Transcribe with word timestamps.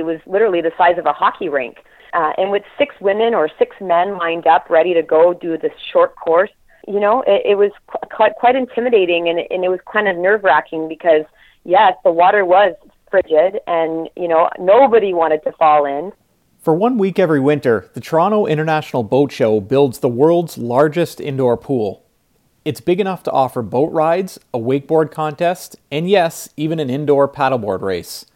It 0.00 0.04
was 0.04 0.18
literally 0.26 0.62
the 0.62 0.72
size 0.78 0.96
of 0.96 1.04
a 1.04 1.12
hockey 1.12 1.50
rink. 1.50 1.76
Uh, 2.14 2.32
and 2.38 2.50
with 2.50 2.62
six 2.78 2.94
women 3.00 3.34
or 3.34 3.50
six 3.58 3.76
men 3.80 4.16
lined 4.16 4.46
up 4.46 4.68
ready 4.70 4.94
to 4.94 5.02
go 5.02 5.34
do 5.34 5.58
this 5.58 5.72
short 5.92 6.16
course, 6.16 6.50
you 6.88 6.98
know, 6.98 7.22
it, 7.26 7.42
it 7.44 7.54
was 7.56 7.70
quite, 8.10 8.34
quite 8.34 8.56
intimidating 8.56 9.28
and, 9.28 9.38
and 9.50 9.62
it 9.62 9.68
was 9.68 9.78
kind 9.92 10.08
of 10.08 10.16
nerve 10.16 10.42
wracking 10.42 10.88
because, 10.88 11.24
yes, 11.64 11.94
the 12.02 12.10
water 12.10 12.44
was 12.44 12.74
frigid 13.10 13.60
and, 13.66 14.08
you 14.16 14.26
know, 14.26 14.48
nobody 14.58 15.12
wanted 15.12 15.42
to 15.44 15.52
fall 15.52 15.84
in. 15.84 16.12
For 16.58 16.74
one 16.74 16.96
week 16.96 17.18
every 17.18 17.40
winter, 17.40 17.90
the 17.94 18.00
Toronto 18.00 18.46
International 18.46 19.02
Boat 19.02 19.30
Show 19.32 19.60
builds 19.60 19.98
the 19.98 20.08
world's 20.08 20.56
largest 20.56 21.20
indoor 21.20 21.56
pool. 21.56 22.04
It's 22.64 22.80
big 22.80 23.00
enough 23.00 23.22
to 23.24 23.30
offer 23.30 23.62
boat 23.62 23.92
rides, 23.92 24.38
a 24.52 24.58
wakeboard 24.58 25.10
contest, 25.10 25.76
and 25.90 26.08
yes, 26.08 26.48
even 26.56 26.78
an 26.78 26.90
indoor 26.90 27.28
paddleboard 27.28 27.82
race. 27.82 28.26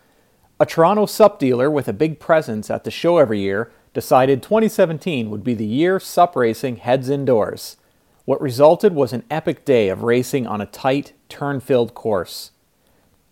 A 0.61 0.67
Toronto 0.67 1.05
sup 1.07 1.41
dealer 1.41 1.69
with 1.69 1.89
a 1.89 1.93
big 1.93 2.21
presence 2.21 2.71
at 2.71 2.85
the 2.85 2.91
show 2.91 3.19
every 3.19 3.41
year 3.41 3.73
decided 3.93 4.41
2017 4.41 5.29
would 5.29 5.43
be 5.43 5.55
the 5.55 5.67
year 5.67 5.99
sup 5.99 6.37
racing 6.37 6.77
heads 6.77 7.09
indoors. 7.09 7.77
What 8.25 8.41
resulted 8.41 8.95
was 8.95 9.13
an 9.13 9.25
epic 9.29 9.65
day 9.65 9.89
of 9.89 10.05
racing 10.05 10.47
on 10.47 10.61
a 10.61 10.67
tight, 10.67 11.13
turn 11.29 11.59
filled 11.59 11.95
course. 11.95 12.53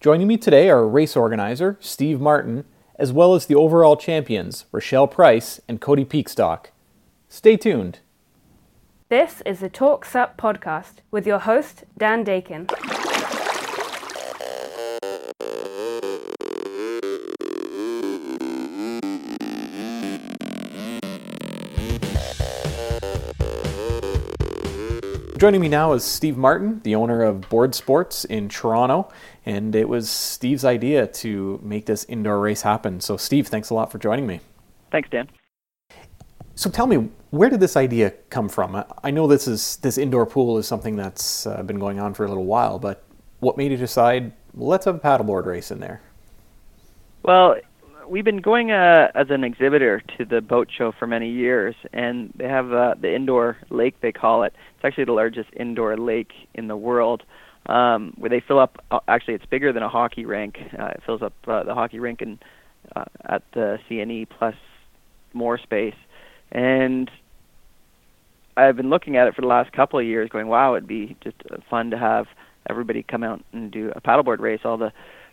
Joining 0.01 0.27
me 0.27 0.37
today 0.37 0.69
are 0.69 0.87
race 0.87 1.17
organizer 1.17 1.77
Steve 1.79 2.21
Martin, 2.21 2.65
as 2.97 3.13
well 3.13 3.37
as 3.37 3.47
the 3.47 3.55
overall 3.55 3.97
champions 3.97 4.65
Rochelle 4.73 5.07
Price 5.07 5.61
and 5.69 5.81
Cody 5.81 6.05
Peekstock. 6.05 6.67
Stay 7.29 7.57
tuned. 7.57 8.01
This 9.11 9.43
is 9.47 9.61
the 9.61 9.69
Talk 9.69 10.05
Sup 10.05 10.37
podcast 10.37 10.95
with 11.13 11.25
your 11.25 11.39
host, 11.39 11.85
Dan 11.97 12.25
Dakin. 12.25 12.67
Joining 25.43 25.61
me 25.61 25.67
now 25.67 25.93
is 25.93 26.05
Steve 26.05 26.37
Martin, 26.37 26.81
the 26.85 26.95
owner 26.95 27.25
of 27.25 27.41
Board 27.49 27.75
Sports 27.75 28.25
in 28.25 28.49
Toronto, 28.49 29.09
and 29.45 29.75
it 29.75 29.89
was 29.89 30.09
Steve's 30.09 30.65
idea 30.65 31.09
to 31.09 31.59
make 31.65 31.85
this 31.85 32.05
indoor 32.05 32.39
race 32.39 32.63
happen. 32.63 33.01
So, 33.01 33.17
Steve, 33.17 33.49
thanks 33.49 33.71
a 33.71 33.75
lot 33.75 33.91
for 33.91 33.99
joining 33.99 34.25
me. 34.25 34.39
Thanks, 34.93 35.09
Dan. 35.11 35.29
So, 36.55 36.71
tell 36.71 36.87
me, 36.87 37.09
where 37.31 37.51
did 37.51 37.59
this 37.59 37.77
idea 37.77 38.13
come 38.31 38.49
from? 38.49 38.85
I 39.03 39.11
know 39.11 39.27
this 39.27 39.49
is 39.49 39.79
this 39.79 39.99
indoor 39.99 40.27
pool 40.27 40.59
is 40.59 40.69
something 40.69 40.95
that's 40.95 41.45
uh, 41.45 41.61
been 41.65 41.81
going 41.81 41.99
on 41.99 42.15
for 42.15 42.25
a 42.25 42.29
little 42.29 42.47
while, 42.47 42.79
but 42.79 43.03
what 43.41 43.57
made 43.57 43.73
you 43.73 43.77
decide 43.77 44.33
well, 44.55 44.69
let's 44.69 44.85
have 44.85 44.95
a 44.95 45.01
paddleboard 45.01 45.47
race 45.47 45.73
in 45.73 45.81
there? 45.81 46.03
Well, 47.25 47.57
we've 48.13 48.27
been 48.27 48.43
going 48.43 48.71
uh, 48.71 49.09
as 49.15 49.29
an 49.31 49.43
exhibitor 49.43 50.03
to 50.19 50.27
the 50.27 50.43
boat 50.43 50.69
show 50.77 50.93
for 50.99 51.07
many 51.07 51.31
years, 51.31 51.75
and 51.95 52.31
they 52.37 52.47
have 52.47 52.71
uh, 52.71 52.95
the 53.01 53.13
indoor 53.13 53.57
lake 53.71 53.95
they 54.03 54.13
call 54.13 54.43
it. 54.43 54.53
It's 54.77 54.85
actually 54.85 55.07
the 55.07 55.13
largest 55.13 55.49
indoor 55.59 55.97
lake 55.97 56.33
in 56.55 56.69
the 56.69 56.77
world, 56.77 57.23
um, 57.67 58.13
where 58.19 58.29
they 58.29 58.43
fill 58.47 58.59
up. 58.59 58.85
Uh, 58.91 59.01
actually, 59.09 59.35
it's 59.35 59.47
bigger 59.47 59.73
than 59.73 59.83
a 59.83 59.89
hockey 59.89 60.27
rink. 60.27 60.59
Uh, 60.79 60.89
it 60.89 61.01
fills 61.07 61.23
up 61.23 61.33
uh, 61.49 61.63
the 61.65 61.75
hockey 61.75 62.01
rink 62.01 62.21
and 62.21 62.39
uh, 62.95 63.07
at 63.25 63.43
the 63.55 63.79
CNE 63.89 64.29
plus 64.29 64.57
more 65.33 65.57
space, 65.57 65.97
and 66.51 67.11
I've 68.59 68.77
been 68.77 68.91
looking 68.91 69.17
at 69.17 69.27
it 69.27 69.35
for 69.35 69.41
the 69.41 69.49
last 69.49 69.73
couple 69.73 69.99
of 69.99 70.05
years, 70.05 70.29
going, 70.29 70.49
"Wow, 70.49 70.75
it'd 70.75 70.87
be 70.87 71.17
just 71.25 71.37
uh, 71.51 71.57
fun 71.71 71.91
to 71.93 71.99
have 71.99 72.27
everybody 72.69 73.03
come 73.03 73.25
out 73.25 73.43
and 73.55 73.71
do 73.73 73.91
a 73.97 74.03
paddleboard 74.03 74.41
race." 74.41 74.61
All 74.65 74.77
the 74.77 74.93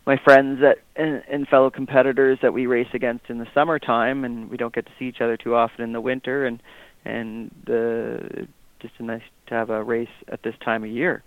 my 0.09 0.17
friends 0.23 0.59
that 0.61 0.79
and, 0.95 1.21
and 1.29 1.47
fellow 1.47 1.69
competitors 1.69 2.39
that 2.41 2.51
we 2.51 2.65
race 2.65 2.87
against 2.95 3.25
in 3.29 3.37
the 3.37 3.45
summertime, 3.53 4.25
and 4.25 4.49
we 4.49 4.57
don't 4.57 4.73
get 4.73 4.87
to 4.87 4.91
see 4.97 5.05
each 5.05 5.21
other 5.21 5.37
too 5.37 5.53
often 5.53 5.83
in 5.83 5.93
the 5.93 6.01
winter, 6.01 6.47
and 6.47 6.63
and 7.05 7.51
uh, 7.69 8.41
just 8.81 8.99
nice 8.99 9.21
to 9.45 9.53
have 9.53 9.69
a 9.69 9.83
race 9.83 10.09
at 10.27 10.41
this 10.41 10.55
time 10.65 10.83
of 10.83 10.89
year. 10.89 11.21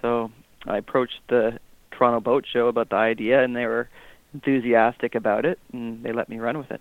So 0.00 0.30
I 0.64 0.78
approached 0.78 1.18
the 1.28 1.58
Toronto 1.90 2.20
Boat 2.20 2.44
Show 2.50 2.68
about 2.68 2.90
the 2.90 2.96
idea, 2.96 3.42
and 3.42 3.56
they 3.56 3.66
were 3.66 3.88
enthusiastic 4.32 5.16
about 5.16 5.44
it, 5.44 5.58
and 5.72 6.04
they 6.04 6.12
let 6.12 6.28
me 6.28 6.38
run 6.38 6.56
with 6.56 6.70
it. 6.70 6.80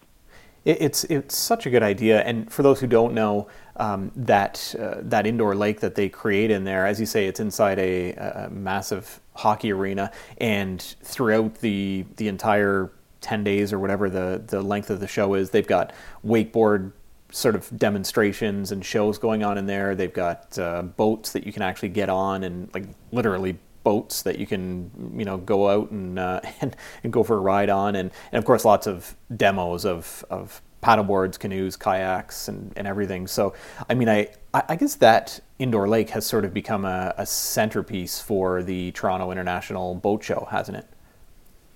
It's 0.70 1.04
it's 1.06 1.36
such 1.36 1.66
a 1.66 1.70
good 1.70 1.82
idea, 1.82 2.22
and 2.22 2.52
for 2.52 2.62
those 2.62 2.80
who 2.80 2.86
don't 2.86 3.14
know, 3.14 3.48
um, 3.78 4.12
that 4.16 4.76
uh, 4.78 4.98
that 5.02 5.26
indoor 5.26 5.56
lake 5.56 5.80
that 5.80 5.96
they 5.96 6.10
create 6.10 6.52
in 6.52 6.64
there, 6.64 6.86
as 6.86 7.00
you 7.00 7.08
say, 7.08 7.26
it's 7.26 7.40
inside 7.40 7.80
a, 7.80 8.14
a 8.14 8.50
massive 8.52 9.20
hockey 9.34 9.72
arena, 9.72 10.12
and 10.38 10.96
throughout 11.02 11.56
the 11.56 12.06
the 12.18 12.28
entire 12.28 12.92
ten 13.20 13.44
days 13.44 13.74
or 13.74 13.80
whatever 13.80 14.12
the 14.12 14.44
the 14.46 14.62
length 14.62 14.92
of 14.92 15.00
the 15.00 15.08
show 15.08 15.34
is, 15.34 15.50
they've 15.50 15.66
got 15.66 15.92
wakeboard 16.24 16.92
sort 17.32 17.56
of 17.56 17.70
demonstrations 17.78 18.72
and 18.72 18.86
shows 18.86 19.18
going 19.18 19.44
on 19.44 19.58
in 19.58 19.66
there. 19.66 19.96
They've 19.96 20.14
got 20.14 20.58
uh, 20.60 20.84
boats 20.84 21.32
that 21.32 21.46
you 21.46 21.54
can 21.54 21.64
actually 21.64 21.90
get 21.90 22.10
on, 22.10 22.44
and 22.44 22.70
like 22.76 22.86
literally 23.12 23.58
boats 23.90 24.22
that 24.22 24.38
you 24.38 24.46
can 24.46 24.92
you 25.18 25.26
know 25.26 25.38
go 25.38 25.68
out 25.68 25.90
and 25.90 26.20
uh, 26.20 26.40
and, 26.62 26.76
and 27.04 27.12
go 27.12 27.24
for 27.24 27.38
a 27.38 27.44
ride 27.54 27.70
on, 27.70 27.96
and, 27.96 28.12
and 28.32 28.38
of 28.38 28.46
course 28.46 28.64
lots 28.66 28.86
of 28.88 29.16
demos 29.36 29.86
of 29.86 30.24
of 30.30 30.62
paddleboards, 30.82 31.38
canoes, 31.38 31.76
kayaks, 31.76 32.48
and, 32.48 32.72
and 32.78 32.88
everything. 32.88 33.28
So, 33.28 33.54
I 33.90 33.96
mean, 33.96 34.08
I, 34.08 34.30
I 34.54 34.78
guess 34.78 34.96
that 34.96 35.42
indoor 35.58 35.90
lake 35.90 36.12
has 36.12 36.26
sort 36.26 36.46
of 36.46 36.54
become 36.54 36.86
a, 36.86 37.14
a 37.18 37.26
centerpiece 37.26 38.22
for 38.22 38.64
the 38.64 38.92
Toronto 38.94 39.30
International 39.32 39.96
Boat 39.96 40.24
Show, 40.24 40.48
hasn't 40.50 40.78
it? 40.78 40.88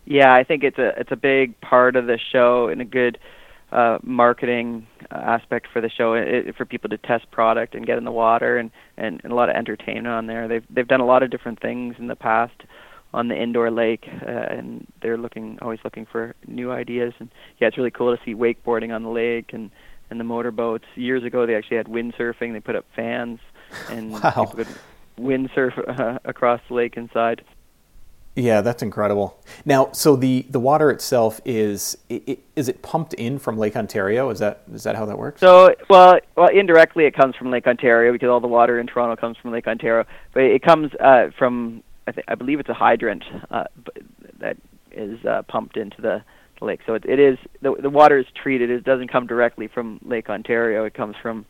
Yeah, 0.05 0.33
I 0.33 0.45
think 0.45 0.63
it's 0.63 0.77
a 0.77 0.89
it's 0.99 1.11
a 1.11 1.17
big 1.17 1.59
part 1.61 1.95
of 1.95 2.05
the 2.07 2.19
show 2.31 2.67
and 2.67 2.81
a 2.81 2.85
good 2.85 3.17
uh, 3.73 3.97
marketing 4.03 4.85
uh, 5.11 5.15
aspect 5.15 5.67
for 5.73 5.81
the 5.81 5.89
show 5.89 6.13
it, 6.13 6.55
for 6.55 6.63
people 6.63 6.89
to 6.91 6.97
test 6.97 7.29
product 7.31 7.73
and 7.73 7.85
get 7.85 7.97
in 7.97 8.03
the 8.03 8.11
water 8.11 8.57
and, 8.57 8.69
and, 8.97 9.19
and 9.23 9.33
a 9.33 9.35
lot 9.35 9.49
of 9.49 9.55
entertainment 9.55 10.07
on 10.07 10.27
there. 10.27 10.47
They've 10.47 10.65
they've 10.69 10.87
done 10.87 11.01
a 11.01 11.05
lot 11.05 11.23
of 11.23 11.31
different 11.31 11.59
things 11.59 11.95
in 11.97 12.07
the 12.07 12.15
past 12.15 12.53
on 13.13 13.27
the 13.27 13.35
indoor 13.35 13.69
lake, 13.71 14.07
uh, 14.07 14.29
and 14.29 14.87
they're 15.01 15.17
looking 15.17 15.57
always 15.61 15.79
looking 15.83 16.05
for 16.05 16.35
new 16.47 16.71
ideas. 16.71 17.13
And 17.19 17.29
yeah, 17.59 17.67
it's 17.67 17.77
really 17.77 17.91
cool 17.91 18.15
to 18.15 18.23
see 18.23 18.35
wakeboarding 18.35 18.93
on 18.93 19.03
the 19.03 19.09
lake 19.09 19.53
and 19.53 19.71
and 20.09 20.19
the 20.19 20.23
motorboats. 20.23 20.85
Years 20.95 21.23
ago, 21.23 21.45
they 21.47 21.55
actually 21.55 21.77
had 21.77 21.87
windsurfing. 21.87 22.53
They 22.53 22.59
put 22.59 22.75
up 22.75 22.85
fans, 22.95 23.39
and 23.89 24.11
wow. 24.23 24.29
people 24.29 24.45
could 24.45 24.67
windsurf 25.19 25.99
uh, 25.99 26.19
across 26.25 26.61
the 26.67 26.75
lake 26.75 26.95
inside. 26.95 27.43
Yeah, 28.35 28.61
that's 28.61 28.81
incredible. 28.81 29.39
Now, 29.63 29.91
so 29.91 30.15
the, 30.15 30.45
the 30.49 30.59
water 30.59 30.89
itself 30.89 31.39
is 31.45 31.97
is 32.09 32.67
it 32.67 32.81
pumped 32.81 33.13
in 33.13 33.37
from 33.37 33.57
Lake 33.57 33.75
Ontario? 33.75 34.29
Is 34.31 34.39
that 34.39 34.63
is 34.73 34.83
that 34.83 34.95
how 34.95 35.05
that 35.05 35.17
works? 35.17 35.39
So, 35.39 35.75
well, 35.87 36.19
well, 36.35 36.49
indirectly 36.49 37.05
it 37.05 37.15
comes 37.15 37.35
from 37.35 37.51
Lake 37.51 37.67
Ontario 37.67 38.11
because 38.11 38.29
all 38.29 38.39
the 38.39 38.47
water 38.47 38.79
in 38.79 38.87
Toronto 38.87 39.15
comes 39.15 39.37
from 39.37 39.51
Lake 39.51 39.67
Ontario, 39.67 40.05
but 40.33 40.43
it 40.43 40.63
comes 40.63 40.91
uh, 40.99 41.29
from 41.37 41.83
I, 42.07 42.11
th- 42.11 42.25
I 42.27 42.35
believe 42.35 42.59
it's 42.59 42.69
a 42.69 42.73
hydrant 42.73 43.23
uh, 43.51 43.65
that 44.39 44.57
is 44.91 45.23
uh, 45.25 45.43
pumped 45.47 45.77
into 45.77 46.01
the, 46.01 46.23
the 46.59 46.65
lake. 46.65 46.81
So 46.87 46.95
it, 46.95 47.05
it 47.05 47.19
is 47.19 47.37
the 47.61 47.75
the 47.79 47.89
water 47.89 48.17
is 48.17 48.25
treated. 48.41 48.71
It 48.71 48.83
doesn't 48.83 49.11
come 49.11 49.27
directly 49.27 49.67
from 49.67 49.99
Lake 50.03 50.29
Ontario. 50.29 50.85
It 50.85 50.95
comes 50.95 51.15
from 51.21 51.45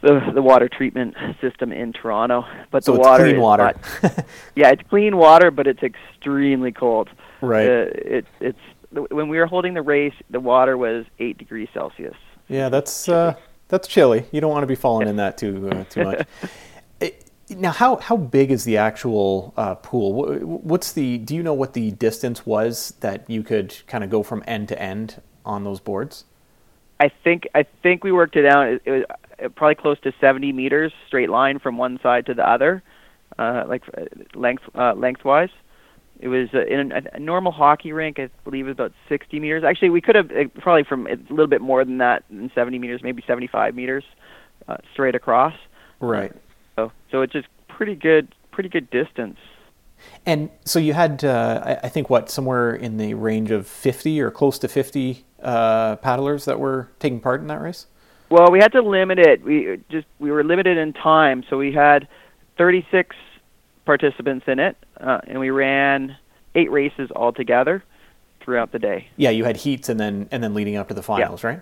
the 0.00 0.20
the 0.34 0.42
water 0.42 0.68
treatment 0.68 1.14
system 1.40 1.72
in 1.72 1.92
Toronto. 1.92 2.44
But 2.70 2.84
so 2.84 2.92
the 2.92 2.98
it's 2.98 3.06
water 3.06 3.24
clean 3.24 3.40
water. 3.40 3.74
Not, 4.02 4.26
yeah, 4.54 4.70
it's 4.70 4.82
clean 4.88 5.16
water, 5.16 5.50
but 5.50 5.66
it's 5.66 5.82
extremely 5.82 6.72
cold. 6.72 7.08
Right. 7.40 7.68
Uh, 7.68 7.86
it 7.94 8.26
it's 8.40 8.58
when 8.92 9.28
we 9.28 9.38
were 9.38 9.46
holding 9.46 9.74
the 9.74 9.82
race, 9.82 10.14
the 10.30 10.40
water 10.40 10.76
was 10.76 11.04
eight 11.18 11.38
degrees 11.38 11.68
Celsius. 11.74 12.16
Yeah, 12.48 12.68
that's 12.68 13.08
uh, 13.08 13.34
that's 13.68 13.88
chilly. 13.88 14.24
You 14.32 14.40
don't 14.40 14.50
want 14.50 14.62
to 14.62 14.68
be 14.68 14.74
falling 14.74 15.08
in 15.08 15.16
that 15.16 15.38
too 15.38 15.68
uh, 15.70 15.84
too 15.84 16.04
much. 16.04 16.26
now, 17.50 17.72
how 17.72 17.96
how 17.96 18.16
big 18.16 18.50
is 18.50 18.64
the 18.64 18.76
actual 18.76 19.52
uh, 19.56 19.74
pool? 19.76 20.38
What's 20.40 20.92
the? 20.92 21.18
Do 21.18 21.34
you 21.34 21.42
know 21.42 21.54
what 21.54 21.74
the 21.74 21.90
distance 21.92 22.46
was 22.46 22.94
that 23.00 23.28
you 23.28 23.42
could 23.42 23.74
kind 23.86 24.04
of 24.04 24.10
go 24.10 24.22
from 24.22 24.42
end 24.46 24.68
to 24.68 24.80
end 24.80 25.20
on 25.44 25.64
those 25.64 25.80
boards? 25.80 26.24
I 27.00 27.08
think 27.08 27.48
I 27.54 27.64
think 27.82 28.04
we 28.04 28.12
worked 28.12 28.36
it 28.36 28.46
out. 28.46 28.68
It, 28.68 28.82
it 28.84 28.90
was 28.90 29.04
probably 29.54 29.74
close 29.74 29.98
to 30.00 30.12
70 30.20 30.52
meters 30.52 30.92
straight 31.06 31.30
line 31.30 31.58
from 31.58 31.78
one 31.78 31.98
side 32.02 32.26
to 32.26 32.34
the 32.34 32.48
other, 32.48 32.82
uh, 33.38 33.64
like 33.66 33.82
uh, 33.96 34.04
length 34.34 34.64
uh, 34.74 34.94
lengthwise. 34.94 35.50
It 36.20 36.28
was 36.28 36.48
uh, 36.52 36.64
in 36.66 36.92
a, 36.92 37.02
a 37.14 37.18
normal 37.18 37.52
hockey 37.52 37.92
rink. 37.92 38.18
I 38.18 38.28
believe 38.44 38.66
it 38.66 38.70
was 38.70 38.74
about 38.74 38.92
60 39.08 39.38
meters. 39.38 39.62
Actually, 39.64 39.90
we 39.90 40.00
could 40.00 40.16
have 40.16 40.30
uh, 40.30 40.44
probably 40.60 40.84
from 40.84 41.06
a 41.06 41.16
little 41.30 41.46
bit 41.46 41.60
more 41.60 41.84
than 41.84 41.98
that, 41.98 42.24
than 42.28 42.50
70 42.54 42.78
meters, 42.78 43.02
maybe 43.02 43.22
75 43.26 43.74
meters, 43.74 44.04
uh, 44.66 44.78
straight 44.92 45.14
across. 45.14 45.54
Right. 46.00 46.32
So 46.76 46.92
so 47.10 47.22
it's 47.22 47.32
just 47.32 47.48
pretty 47.68 47.94
good, 47.94 48.34
pretty 48.50 48.68
good 48.68 48.90
distance. 48.90 49.38
And 50.26 50.50
so 50.64 50.78
you 50.78 50.92
had, 50.92 51.24
uh, 51.24 51.78
I 51.82 51.88
think, 51.88 52.08
what 52.10 52.30
somewhere 52.30 52.74
in 52.74 52.98
the 52.98 53.14
range 53.14 53.50
of 53.50 53.66
50 53.66 54.20
or 54.20 54.30
close 54.30 54.58
to 54.60 54.68
50 54.68 55.24
uh, 55.42 55.96
paddlers 55.96 56.44
that 56.44 56.60
were 56.60 56.90
taking 56.98 57.20
part 57.20 57.40
in 57.40 57.46
that 57.48 57.60
race. 57.60 57.86
Well, 58.30 58.50
we 58.50 58.58
had 58.58 58.72
to 58.72 58.82
limit 58.82 59.18
it. 59.18 59.42
We 59.42 59.80
just 59.88 60.06
we 60.18 60.30
were 60.30 60.44
limited 60.44 60.76
in 60.76 60.92
time, 60.92 61.44
so 61.48 61.56
we 61.56 61.72
had 61.72 62.08
36 62.58 63.16
participants 63.84 64.46
in 64.46 64.58
it, 64.58 64.76
uh, 65.00 65.20
and 65.26 65.40
we 65.40 65.50
ran 65.50 66.16
eight 66.54 66.70
races 66.70 67.10
altogether, 67.14 67.82
throughout 68.48 68.72
the 68.72 68.78
day. 68.78 69.06
Yeah, 69.18 69.28
you 69.28 69.44
had 69.44 69.58
heats 69.58 69.90
and 69.90 70.00
then 70.00 70.26
and 70.30 70.42
then 70.42 70.54
leading 70.54 70.76
up 70.76 70.88
to 70.88 70.94
the 70.94 71.02
finals, 71.02 71.42
yeah. 71.42 71.50
right? 71.50 71.60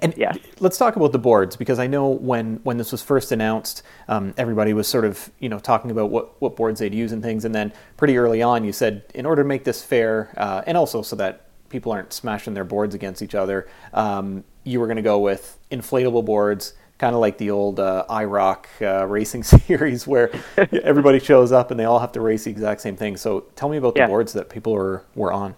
And 0.00 0.14
yes. 0.16 0.38
let's 0.60 0.78
talk 0.78 0.96
about 0.96 1.12
the 1.12 1.18
boards 1.18 1.56
because 1.56 1.78
I 1.78 1.86
know 1.86 2.08
when, 2.08 2.56
when 2.62 2.76
this 2.76 2.92
was 2.92 3.02
first 3.02 3.32
announced, 3.32 3.82
um, 4.06 4.34
everybody 4.36 4.74
was 4.74 4.88
sort 4.88 5.04
of 5.04 5.30
you 5.40 5.50
know 5.50 5.58
talking 5.58 5.90
about 5.90 6.08
what, 6.08 6.40
what 6.40 6.56
boards 6.56 6.80
they'd 6.80 6.94
use 6.94 7.12
and 7.12 7.22
things, 7.22 7.44
and 7.44 7.54
then 7.54 7.70
pretty 7.98 8.16
early 8.16 8.40
on 8.42 8.64
you 8.64 8.72
said 8.72 9.04
in 9.14 9.26
order 9.26 9.42
to 9.42 9.48
make 9.48 9.64
this 9.64 9.82
fair 9.82 10.32
uh, 10.38 10.62
and 10.66 10.78
also 10.78 11.02
so 11.02 11.16
that 11.16 11.48
people 11.72 11.90
aren't 11.90 12.12
smashing 12.12 12.54
their 12.54 12.64
boards 12.64 12.94
against 12.94 13.22
each 13.22 13.34
other, 13.34 13.66
um, 13.94 14.44
you 14.62 14.78
were 14.78 14.86
going 14.86 14.96
to 14.96 15.02
go 15.02 15.18
with 15.18 15.58
inflatable 15.70 16.24
boards 16.24 16.74
kind 16.98 17.16
of 17.16 17.20
like 17.20 17.36
the 17.36 17.50
old 17.50 17.80
uh, 17.80 18.04
IROC 18.08 18.64
uh, 18.80 19.04
racing 19.08 19.42
series 19.66 20.06
where 20.06 20.30
everybody 20.84 21.18
shows 21.18 21.50
up 21.50 21.72
and 21.72 21.80
they 21.80 21.84
all 21.84 21.98
have 21.98 22.12
to 22.12 22.20
race 22.20 22.44
the 22.44 22.50
exact 22.50 22.80
same 22.80 22.96
thing. 22.96 23.16
So 23.16 23.40
tell 23.56 23.68
me 23.68 23.76
about 23.76 23.96
the 23.96 24.06
boards 24.06 24.32
that 24.34 24.48
people 24.48 24.72
were, 24.72 25.04
were 25.16 25.32
on. 25.32 25.56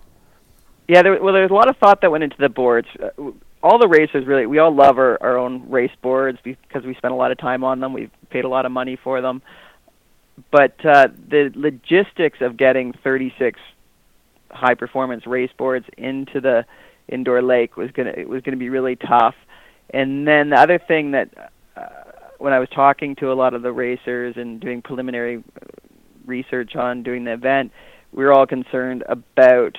Yeah, 0.89 1.03
there, 1.03 1.23
well, 1.23 1.35
there's 1.35 1.51
a 1.51 1.55
lot 1.55 1.69
of 1.69 1.77
thought 1.77 2.01
that 2.01 2.11
went 2.11 2.25
into 2.25 2.39
the 2.39 2.49
boards. 2.49 2.89
Uh, 2.99 3.33
all 3.63 3.79
the 3.79 3.89
racers 3.89 4.27
really, 4.27 4.47
we 4.47 4.59
all 4.59 4.75
love 4.75 4.97
our, 4.97 5.23
our 5.23 5.37
own 5.37 5.69
race 5.69 5.93
boards 6.01 6.39
because 6.43 6.83
we 6.85 6.95
spent 6.95 7.13
a 7.13 7.17
lot 7.17 7.31
of 7.31 7.37
time 7.37 7.63
on 7.63 7.79
them. 7.79 7.93
We've 7.93 8.11
paid 8.31 8.47
a 8.47 8.49
lot 8.49 8.65
of 8.65 8.73
money 8.73 8.97
for 8.97 9.21
them. 9.21 9.43
But 10.51 10.83
uh, 10.85 11.09
the 11.29 11.53
logistics 11.55 12.39
of 12.41 12.57
getting 12.57 12.95
36 13.05 13.61
high 14.55 14.75
performance 14.75 15.27
race 15.27 15.51
boards 15.59 15.87
into 15.99 16.41
the 16.41 16.65
indoor 17.09 17.43
lake 17.43 17.77
was 17.77 17.91
gonna 17.91 18.13
it 18.17 18.29
was 18.29 18.41
gonna 18.43 18.57
be 18.57 18.71
really 18.71 18.97
tough 18.97 19.35
and 19.91 20.27
then 20.27 20.51
the 20.51 20.57
other 20.57 20.79
thing 20.79 21.13
that 21.13 21.53
uh, 21.77 21.89
when 22.39 22.53
I 22.53 22.59
was 22.59 22.69
talking 22.75 23.17
to 23.17 23.33
a 23.33 23.35
lot 23.35 23.55
of 23.55 23.63
the 23.63 23.73
racers 23.73 24.35
and 24.37 24.61
doing 24.61 24.83
preliminary 24.83 25.43
research 26.27 26.75
on 26.77 27.03
doing 27.03 27.25
the 27.25 27.33
event, 27.33 27.73
we 28.13 28.25
were 28.25 28.33
all 28.33 28.47
concerned 28.47 29.05
about 29.09 29.77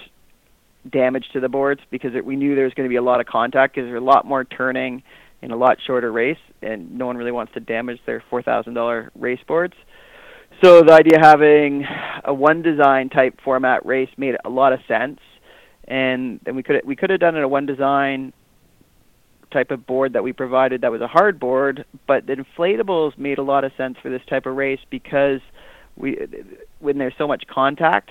damage 0.89 1.25
to 1.33 1.39
the 1.39 1.49
boards 1.49 1.81
because 1.89 2.13
it, 2.15 2.25
we 2.25 2.35
knew 2.35 2.55
there 2.55 2.65
was 2.65 2.73
going 2.73 2.87
to 2.87 2.89
be 2.89 2.97
a 2.97 3.01
lot 3.01 3.19
of 3.19 3.25
contact 3.25 3.75
because 3.75 3.87
there's 3.87 4.01
a 4.01 4.05
lot 4.05 4.25
more 4.25 4.43
turning 4.43 5.01
in 5.41 5.51
a 5.51 5.55
lot 5.55 5.77
shorter 5.85 6.11
race, 6.11 6.37
and 6.61 6.97
no 6.97 7.05
one 7.05 7.17
really 7.17 7.31
wants 7.31 7.53
to 7.53 7.59
damage 7.59 7.99
their 8.05 8.23
four 8.29 8.41
thousand 8.41 8.73
dollar 8.73 9.11
race 9.15 9.39
boards. 9.47 9.73
So 10.63 10.81
the 10.83 10.93
idea 10.93 11.17
of 11.17 11.23
having 11.23 11.85
a 12.23 12.33
one 12.33 12.61
design 12.61 13.09
type 13.09 13.39
format 13.43 13.85
race 13.85 14.09
made 14.17 14.35
a 14.45 14.49
lot 14.49 14.73
of 14.73 14.79
sense, 14.87 15.19
and 15.85 16.39
and 16.45 16.55
we 16.55 16.63
could 16.63 16.81
we 16.85 16.95
could 16.95 17.09
have 17.09 17.19
done 17.19 17.35
it 17.35 17.43
a 17.43 17.47
one 17.47 17.65
design 17.65 18.31
type 19.51 19.71
of 19.71 19.85
board 19.85 20.13
that 20.13 20.23
we 20.23 20.33
provided 20.33 20.81
that 20.81 20.91
was 20.91 21.01
a 21.01 21.07
hard 21.07 21.39
board, 21.39 21.85
but 22.07 22.25
the 22.25 22.33
inflatables 22.33 23.17
made 23.17 23.37
a 23.37 23.43
lot 23.43 23.63
of 23.63 23.71
sense 23.77 23.97
for 24.01 24.09
this 24.09 24.21
type 24.29 24.45
of 24.45 24.55
race 24.55 24.79
because 24.89 25.39
we 25.97 26.17
when 26.79 26.97
there's 26.97 27.13
so 27.17 27.27
much 27.27 27.43
contact 27.47 28.09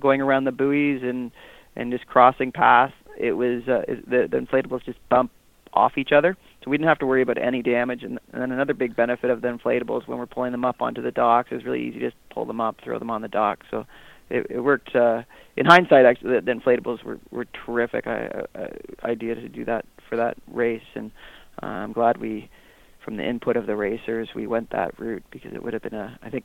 going 0.00 0.20
around 0.20 0.44
the 0.44 0.52
buoys 0.52 1.02
and 1.02 1.30
and 1.74 1.92
just 1.92 2.06
crossing 2.06 2.52
paths, 2.52 2.92
it 3.18 3.32
was 3.32 3.62
uh, 3.68 3.82
the 4.06 4.28
the 4.30 4.38
inflatables 4.38 4.84
just 4.84 4.98
bump 5.08 5.30
off 5.72 5.96
each 5.96 6.12
other, 6.12 6.36
so 6.62 6.70
we 6.70 6.76
didn't 6.76 6.88
have 6.88 6.98
to 6.98 7.06
worry 7.06 7.22
about 7.22 7.38
any 7.38 7.62
damage. 7.62 8.02
And, 8.02 8.18
and 8.32 8.42
then 8.42 8.52
another 8.52 8.74
big 8.74 8.96
benefit 8.96 9.30
of 9.30 9.40
the 9.40 9.48
inflatables 9.48 10.08
when 10.08 10.18
we're 10.18 10.26
pulling 10.26 10.52
them 10.52 10.64
up 10.64 10.82
onto 10.82 11.02
the 11.02 11.10
docks 11.10 11.52
is 11.52 11.64
really 11.64 11.82
easy 11.82 12.00
to 12.00 12.06
just 12.10 12.16
pull 12.30 12.44
them 12.44 12.60
up, 12.60 12.76
throw 12.82 12.98
them 12.98 13.10
on 13.10 13.22
the 13.22 13.28
dock. 13.28 13.60
So 13.70 13.86
it, 14.30 14.46
it 14.50 14.60
worked. 14.60 14.94
Uh, 14.94 15.22
in 15.56 15.66
hindsight, 15.66 16.04
actually, 16.04 16.34
the, 16.34 16.40
the 16.40 16.52
inflatables 16.52 17.02
were 17.02 17.18
were 17.30 17.46
terrific 17.46 18.06
uh, 18.06 18.42
uh, 18.54 18.68
idea 19.04 19.34
to 19.34 19.48
do 19.48 19.64
that 19.64 19.84
for 20.08 20.16
that 20.16 20.36
race, 20.46 20.82
and 20.94 21.10
uh, 21.62 21.66
I'm 21.66 21.92
glad 21.92 22.18
we, 22.18 22.50
from 23.04 23.16
the 23.16 23.26
input 23.26 23.56
of 23.56 23.66
the 23.66 23.76
racers, 23.76 24.28
we 24.34 24.46
went 24.46 24.70
that 24.70 24.98
route 24.98 25.24
because 25.30 25.52
it 25.54 25.62
would 25.62 25.72
have 25.72 25.82
been 25.82 25.94
a, 25.94 26.18
I 26.22 26.30
think, 26.30 26.44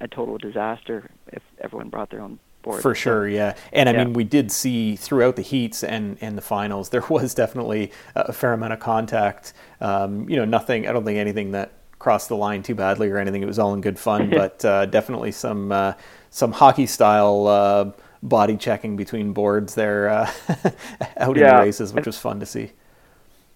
a 0.00 0.08
total 0.08 0.38
disaster 0.38 1.10
if 1.28 1.42
everyone 1.60 1.88
brought 1.88 2.10
their 2.10 2.20
own 2.20 2.38
board. 2.62 2.82
For 2.82 2.94
sure, 2.94 3.28
yeah. 3.28 3.54
And 3.72 3.88
I 3.88 3.92
yeah. 3.92 4.04
mean, 4.04 4.12
we 4.14 4.24
did 4.24 4.50
see 4.50 4.96
throughout 4.96 5.36
the 5.36 5.42
heats 5.42 5.84
and, 5.84 6.16
and 6.20 6.36
the 6.36 6.42
finals, 6.42 6.88
there 6.88 7.04
was 7.08 7.34
definitely 7.34 7.92
a 8.14 8.32
fair 8.32 8.52
amount 8.52 8.72
of 8.72 8.80
contact. 8.80 9.52
Um, 9.80 10.28
you 10.28 10.36
know, 10.36 10.44
nothing, 10.44 10.88
I 10.88 10.92
don't 10.92 11.04
think 11.04 11.18
anything 11.18 11.52
that 11.52 11.72
crossed 11.98 12.28
the 12.28 12.36
line 12.36 12.62
too 12.62 12.74
badly 12.74 13.08
or 13.10 13.18
anything. 13.18 13.42
It 13.42 13.46
was 13.46 13.58
all 13.58 13.74
in 13.74 13.80
good 13.80 13.98
fun, 13.98 14.30
but 14.30 14.64
uh, 14.64 14.86
definitely 14.86 15.32
some, 15.32 15.72
uh, 15.72 15.94
some 16.30 16.52
hockey 16.52 16.86
style 16.86 17.46
uh, 17.46 17.90
body 18.22 18.56
checking 18.56 18.96
between 18.96 19.32
boards 19.32 19.74
there 19.74 20.08
uh, 20.08 20.30
out 21.16 21.36
yeah. 21.36 21.50
in 21.50 21.56
the 21.56 21.62
races, 21.62 21.92
which 21.92 22.06
was 22.06 22.18
fun 22.18 22.40
to 22.40 22.46
see. 22.46 22.72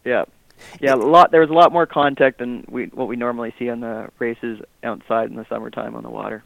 Yeah, 0.04 0.24
yeah, 0.80 0.94
a 0.94 0.96
lot. 0.96 1.30
There 1.30 1.40
was 1.40 1.50
a 1.50 1.54
lot 1.54 1.72
more 1.72 1.86
contact 1.86 2.38
than 2.38 2.64
we 2.68 2.86
what 2.86 3.08
we 3.08 3.16
normally 3.16 3.54
see 3.58 3.68
on 3.68 3.80
the 3.80 4.08
races 4.18 4.60
outside 4.82 5.30
in 5.30 5.36
the 5.36 5.46
summertime 5.48 5.94
on 5.94 6.02
the 6.02 6.10
water. 6.10 6.44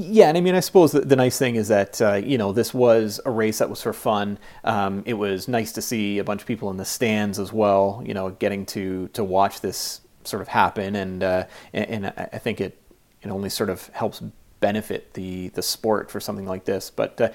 Yeah, 0.00 0.28
and 0.28 0.38
I 0.38 0.40
mean, 0.40 0.54
I 0.54 0.60
suppose 0.60 0.92
the, 0.92 1.00
the 1.00 1.16
nice 1.16 1.38
thing 1.38 1.56
is 1.56 1.68
that 1.68 2.00
uh, 2.00 2.14
you 2.14 2.38
know 2.38 2.52
this 2.52 2.72
was 2.72 3.20
a 3.24 3.30
race 3.30 3.58
that 3.58 3.68
was 3.68 3.82
for 3.82 3.92
fun. 3.92 4.38
Um, 4.62 5.02
it 5.06 5.14
was 5.14 5.48
nice 5.48 5.72
to 5.72 5.82
see 5.82 6.18
a 6.18 6.24
bunch 6.24 6.40
of 6.42 6.46
people 6.46 6.70
in 6.70 6.76
the 6.76 6.84
stands 6.84 7.38
as 7.40 7.52
well. 7.52 8.00
You 8.06 8.14
know, 8.14 8.30
getting 8.30 8.64
to 8.66 9.08
to 9.08 9.24
watch 9.24 9.60
this 9.60 10.00
sort 10.22 10.40
of 10.40 10.46
happen, 10.48 10.94
and 10.94 11.22
uh, 11.24 11.46
and, 11.72 12.06
and 12.06 12.28
I 12.32 12.38
think 12.38 12.60
it 12.60 12.80
it 13.22 13.30
only 13.30 13.48
sort 13.48 13.70
of 13.70 13.88
helps 13.88 14.22
benefit 14.60 15.14
the 15.14 15.48
the 15.48 15.62
sport 15.62 16.12
for 16.12 16.20
something 16.20 16.46
like 16.46 16.64
this. 16.64 16.90
But 16.90 17.20
uh, 17.20 17.30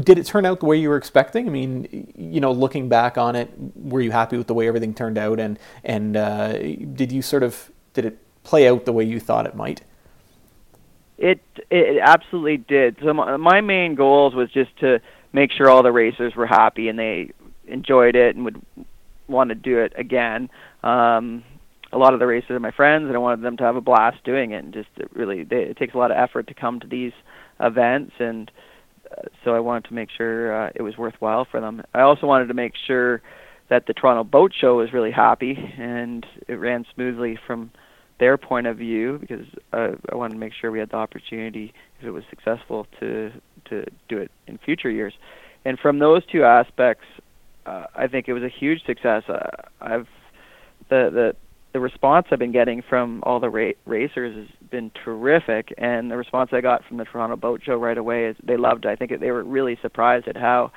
did 0.00 0.18
it 0.18 0.26
turn 0.26 0.44
out 0.44 0.58
the 0.60 0.66
way 0.66 0.76
you 0.76 0.88
were 0.88 0.96
expecting? 0.96 1.46
I 1.46 1.50
mean, 1.50 2.12
you 2.16 2.40
know, 2.40 2.50
looking 2.50 2.88
back 2.88 3.16
on 3.16 3.36
it, 3.36 3.50
were 3.76 4.00
you 4.00 4.10
happy 4.10 4.36
with 4.36 4.48
the 4.48 4.54
way 4.54 4.66
everything 4.66 4.94
turned 4.94 5.18
out? 5.18 5.38
And 5.38 5.60
and 5.84 6.16
uh, 6.16 6.54
did 6.58 7.12
you 7.12 7.22
sort 7.22 7.44
of 7.44 7.70
did 7.94 8.04
it 8.04 8.18
play 8.42 8.66
out 8.68 8.84
the 8.84 8.92
way 8.92 9.04
you 9.04 9.20
thought 9.20 9.46
it 9.46 9.54
might? 9.54 9.82
It 11.22 11.40
it 11.70 12.00
absolutely 12.02 12.56
did. 12.56 12.96
So 13.02 13.12
my, 13.14 13.36
my 13.36 13.60
main 13.60 13.94
goals 13.94 14.34
was 14.34 14.50
just 14.50 14.76
to 14.80 15.00
make 15.32 15.52
sure 15.52 15.70
all 15.70 15.82
the 15.82 15.92
racers 15.92 16.34
were 16.36 16.46
happy 16.46 16.88
and 16.88 16.98
they 16.98 17.30
enjoyed 17.66 18.16
it 18.16 18.34
and 18.34 18.44
would 18.44 18.60
want 19.28 19.50
to 19.50 19.54
do 19.54 19.78
it 19.78 19.92
again. 19.96 20.50
Um, 20.82 21.44
a 21.92 21.98
lot 21.98 22.12
of 22.12 22.20
the 22.20 22.26
racers 22.26 22.50
are 22.50 22.60
my 22.60 22.70
friends, 22.72 23.06
and 23.06 23.14
I 23.14 23.18
wanted 23.18 23.42
them 23.42 23.56
to 23.58 23.64
have 23.64 23.76
a 23.76 23.80
blast 23.80 24.24
doing 24.24 24.50
it. 24.52 24.64
And 24.64 24.74
just 24.74 24.88
it 24.96 25.14
really, 25.14 25.44
they, 25.44 25.62
it 25.62 25.76
takes 25.76 25.94
a 25.94 25.98
lot 25.98 26.10
of 26.10 26.16
effort 26.16 26.48
to 26.48 26.54
come 26.54 26.80
to 26.80 26.86
these 26.86 27.12
events 27.60 28.12
and 28.18 28.50
so 29.44 29.54
I 29.54 29.60
wanted 29.60 29.84
to 29.88 29.94
make 29.94 30.08
sure 30.16 30.66
uh, 30.66 30.70
it 30.74 30.82
was 30.82 30.96
worthwhile 30.96 31.46
for 31.50 31.60
them. 31.60 31.82
I 31.94 32.00
also 32.00 32.26
wanted 32.26 32.46
to 32.46 32.54
make 32.54 32.72
sure 32.86 33.22
that 33.68 33.86
the 33.86 33.94
Toronto 33.94 34.24
Boat 34.24 34.52
Show 34.58 34.76
was 34.76 34.92
really 34.92 35.10
happy 35.10 35.56
and 35.78 36.26
it 36.48 36.54
ran 36.54 36.84
smoothly 36.94 37.38
from 37.46 37.70
their 38.22 38.38
point 38.38 38.68
of 38.68 38.76
view 38.76 39.18
because 39.18 39.44
uh, 39.72 39.96
I 40.12 40.14
wanted 40.14 40.34
to 40.34 40.38
make 40.38 40.52
sure 40.52 40.70
we 40.70 40.78
had 40.78 40.90
the 40.90 40.96
opportunity, 40.96 41.74
if 41.98 42.06
it 42.06 42.12
was 42.12 42.22
successful, 42.30 42.86
to 43.00 43.32
to 43.68 43.84
do 44.08 44.18
it 44.18 44.30
in 44.46 44.58
future 44.58 44.90
years. 44.90 45.12
And 45.64 45.76
from 45.76 45.98
those 45.98 46.22
two 46.30 46.44
aspects, 46.44 47.04
uh, 47.66 47.86
I 47.96 48.06
think 48.06 48.28
it 48.28 48.32
was 48.32 48.44
a 48.44 48.48
huge 48.48 48.84
success. 48.86 49.24
Uh, 49.28 49.48
I've 49.80 50.06
the 50.88 51.10
the 51.10 51.36
the 51.72 51.80
response 51.80 52.28
I've 52.30 52.38
been 52.38 52.52
getting 52.52 52.80
from 52.88 53.24
all 53.24 53.40
the 53.40 53.50
ra- 53.50 53.78
racers 53.86 54.36
has 54.36 54.70
been 54.70 54.92
terrific, 55.04 55.74
and 55.76 56.08
the 56.08 56.16
response 56.16 56.50
I 56.52 56.60
got 56.60 56.84
from 56.84 56.98
the 56.98 57.04
Toronto 57.04 57.34
Boat 57.34 57.62
Show 57.64 57.76
right 57.76 57.98
away 57.98 58.26
is 58.26 58.36
they 58.40 58.56
loved 58.56 58.84
it. 58.84 58.88
I 58.88 58.94
think 58.94 59.18
they 59.18 59.32
were 59.32 59.42
really 59.42 59.76
surprised 59.82 60.28
at 60.28 60.36
how 60.36 60.70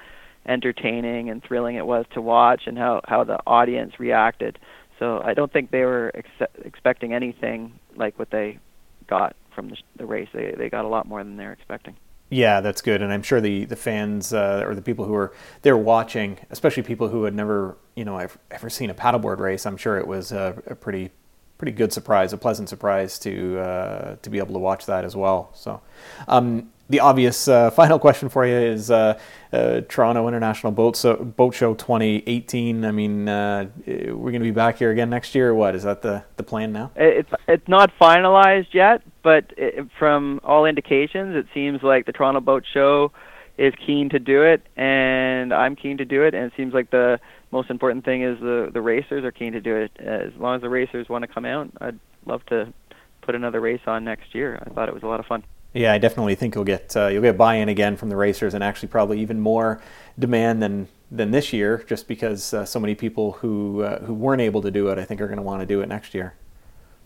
entertaining 0.47 1.29
and 1.29 1.43
thrilling 1.43 1.75
it 1.75 1.85
was 1.85 2.05
to 2.15 2.21
watch, 2.21 2.63
and 2.65 2.75
how 2.75 3.01
how 3.07 3.23
the 3.23 3.37
audience 3.45 3.99
reacted. 3.99 4.57
So 4.99 5.21
I 5.23 5.33
don't 5.33 5.51
think 5.51 5.71
they 5.71 5.83
were 5.83 6.11
ex- 6.13 6.51
expecting 6.63 7.13
anything 7.13 7.79
like 7.95 8.17
what 8.17 8.29
they 8.29 8.59
got 9.07 9.35
from 9.53 9.69
the, 9.69 9.77
the 9.97 10.05
race. 10.05 10.29
They 10.33 10.53
they 10.57 10.69
got 10.69 10.85
a 10.85 10.87
lot 10.87 11.07
more 11.07 11.23
than 11.23 11.37
they 11.37 11.45
were 11.45 11.51
expecting. 11.51 11.95
Yeah, 12.29 12.61
that's 12.61 12.81
good, 12.81 13.01
and 13.01 13.13
I'm 13.13 13.21
sure 13.21 13.39
the 13.39 13.65
the 13.65 13.75
fans 13.75 14.33
uh, 14.33 14.63
or 14.65 14.73
the 14.73 14.81
people 14.81 15.05
who 15.05 15.13
were 15.13 15.33
there 15.61 15.77
watching, 15.77 16.39
especially 16.49 16.83
people 16.83 17.09
who 17.09 17.23
had 17.23 17.35
never, 17.35 17.77
you 17.95 18.03
know, 18.03 18.17
ever, 18.17 18.39
ever 18.51 18.69
seen 18.69 18.89
a 18.89 18.95
paddleboard 18.95 19.39
race, 19.39 19.65
I'm 19.65 19.77
sure 19.77 19.97
it 19.97 20.07
was 20.07 20.31
a, 20.31 20.61
a 20.65 20.75
pretty 20.75 21.11
pretty 21.57 21.71
good 21.71 21.93
surprise, 21.93 22.33
a 22.33 22.37
pleasant 22.37 22.67
surprise 22.67 23.19
to 23.19 23.59
uh, 23.59 24.15
to 24.21 24.29
be 24.29 24.39
able 24.39 24.53
to 24.53 24.59
watch 24.59 24.85
that 24.87 25.05
as 25.05 25.15
well. 25.15 25.51
So, 25.53 25.81
um, 26.27 26.71
the 26.89 26.99
obvious 26.99 27.47
uh, 27.47 27.69
final 27.71 27.99
question 27.99 28.29
for 28.29 28.45
you 28.45 28.55
is 28.55 28.91
uh, 28.91 29.19
uh, 29.51 29.81
Toronto 29.87 30.27
International 30.27 30.71
Boat 30.71 30.95
so, 30.95 31.15
Boat 31.15 31.53
Show 31.53 31.73
2018. 31.73 32.85
I 32.85 32.91
mean, 32.91 33.27
uh, 33.27 33.69
we're 33.85 34.31
going 34.31 34.33
to 34.33 34.39
be 34.39 34.51
back 34.51 34.77
here 34.77 34.91
again 34.91 35.09
next 35.09 35.35
year. 35.35 35.49
Or 35.49 35.55
what 35.55 35.75
is 35.75 35.83
that 35.83 36.01
the 36.01 36.23
the 36.37 36.43
plan 36.43 36.71
now? 36.71 36.91
It's 36.95 37.29
it's 37.47 37.67
not 37.67 37.91
finalized 37.99 38.73
yet, 38.73 39.01
but 39.23 39.53
it, 39.57 39.87
from 39.97 40.39
all 40.43 40.65
indications, 40.65 41.35
it 41.35 41.47
seems 41.53 41.83
like 41.83 42.05
the 42.05 42.11
Toronto 42.11 42.41
Boat 42.41 42.63
Show 42.71 43.11
is 43.57 43.73
keen 43.85 44.09
to 44.09 44.19
do 44.19 44.43
it, 44.43 44.61
and 44.75 45.53
I'm 45.53 45.75
keen 45.75 45.97
to 45.97 46.05
do 46.05 46.23
it, 46.23 46.33
and 46.33 46.45
it 46.45 46.53
seems 46.57 46.73
like 46.73 46.91
the 46.91 47.19
most 47.51 47.69
important 47.69 48.03
thing 48.03 48.21
is 48.21 48.39
the 48.39 48.69
the 48.73 48.81
racers 48.81 49.23
are 49.23 49.31
keen 49.31 49.53
to 49.53 49.61
do 49.61 49.75
it. 49.75 49.91
As 49.99 50.33
long 50.37 50.55
as 50.55 50.61
the 50.61 50.69
racers 50.69 51.07
want 51.09 51.23
to 51.23 51.27
come 51.27 51.45
out, 51.45 51.69
I'd 51.79 51.99
love 52.25 52.45
to 52.47 52.73
put 53.21 53.33
another 53.33 53.61
race 53.61 53.81
on 53.87 54.03
next 54.03 54.35
year. 54.35 54.61
I 54.65 54.69
thought 54.71 54.89
it 54.89 54.93
was 54.93 55.03
a 55.03 55.07
lot 55.07 55.19
of 55.19 55.25
fun. 55.25 55.43
Yeah, 55.75 55.91
I 55.91 55.97
definitely 55.97 56.35
think 56.35 56.55
you'll 56.55 56.63
get 56.63 56.95
uh, 56.95 57.07
you'll 57.07 57.21
get 57.21 57.37
buy-in 57.37 57.67
again 57.67 57.97
from 57.97 58.07
the 58.07 58.15
racers, 58.15 58.53
and 58.53 58.63
actually 58.63 58.87
probably 58.87 59.19
even 59.19 59.41
more 59.41 59.81
demand 60.17 60.63
than 60.63 60.87
than 61.11 61.31
this 61.31 61.51
year, 61.51 61.83
just 61.85 62.07
because 62.07 62.53
uh, 62.53 62.63
so 62.63 62.79
many 62.79 62.95
people 62.95 63.33
who 63.33 63.81
uh, 63.81 63.99
who 64.05 64.13
weren't 64.13 64.41
able 64.41 64.61
to 64.61 64.71
do 64.71 64.87
it, 64.87 64.97
I 64.97 65.03
think, 65.03 65.19
are 65.19 65.27
going 65.27 65.35
to 65.35 65.43
want 65.43 65.59
to 65.59 65.65
do 65.65 65.81
it 65.81 65.89
next 65.89 66.13
year. 66.13 66.33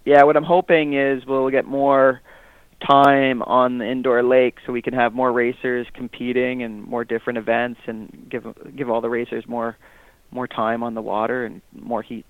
Yeah, 0.06 0.22
what 0.22 0.38
I'm 0.38 0.44
hoping 0.44 0.94
is 0.94 1.26
we'll 1.26 1.50
get 1.50 1.66
more 1.66 2.22
time 2.88 3.42
on 3.42 3.80
the 3.80 3.90
indoor 3.90 4.22
lake 4.22 4.58
so 4.66 4.72
we 4.72 4.84
can 4.84 4.94
have 4.94 5.14
more 5.14 5.32
racers 5.32 5.88
competing 5.96 6.62
and 6.62 6.84
more 6.84 7.04
different 7.04 7.40
events 7.40 7.82
and 7.88 8.28
give 8.30 8.46
give 8.76 8.92
all 8.92 9.02
the 9.02 9.10
racers 9.10 9.48
more 9.48 9.78
more 10.30 10.48
time 10.48 10.84
on 10.84 10.94
the 10.94 11.02
water 11.02 11.44
and 11.44 11.64
more 11.74 12.04
heat. 12.04 12.26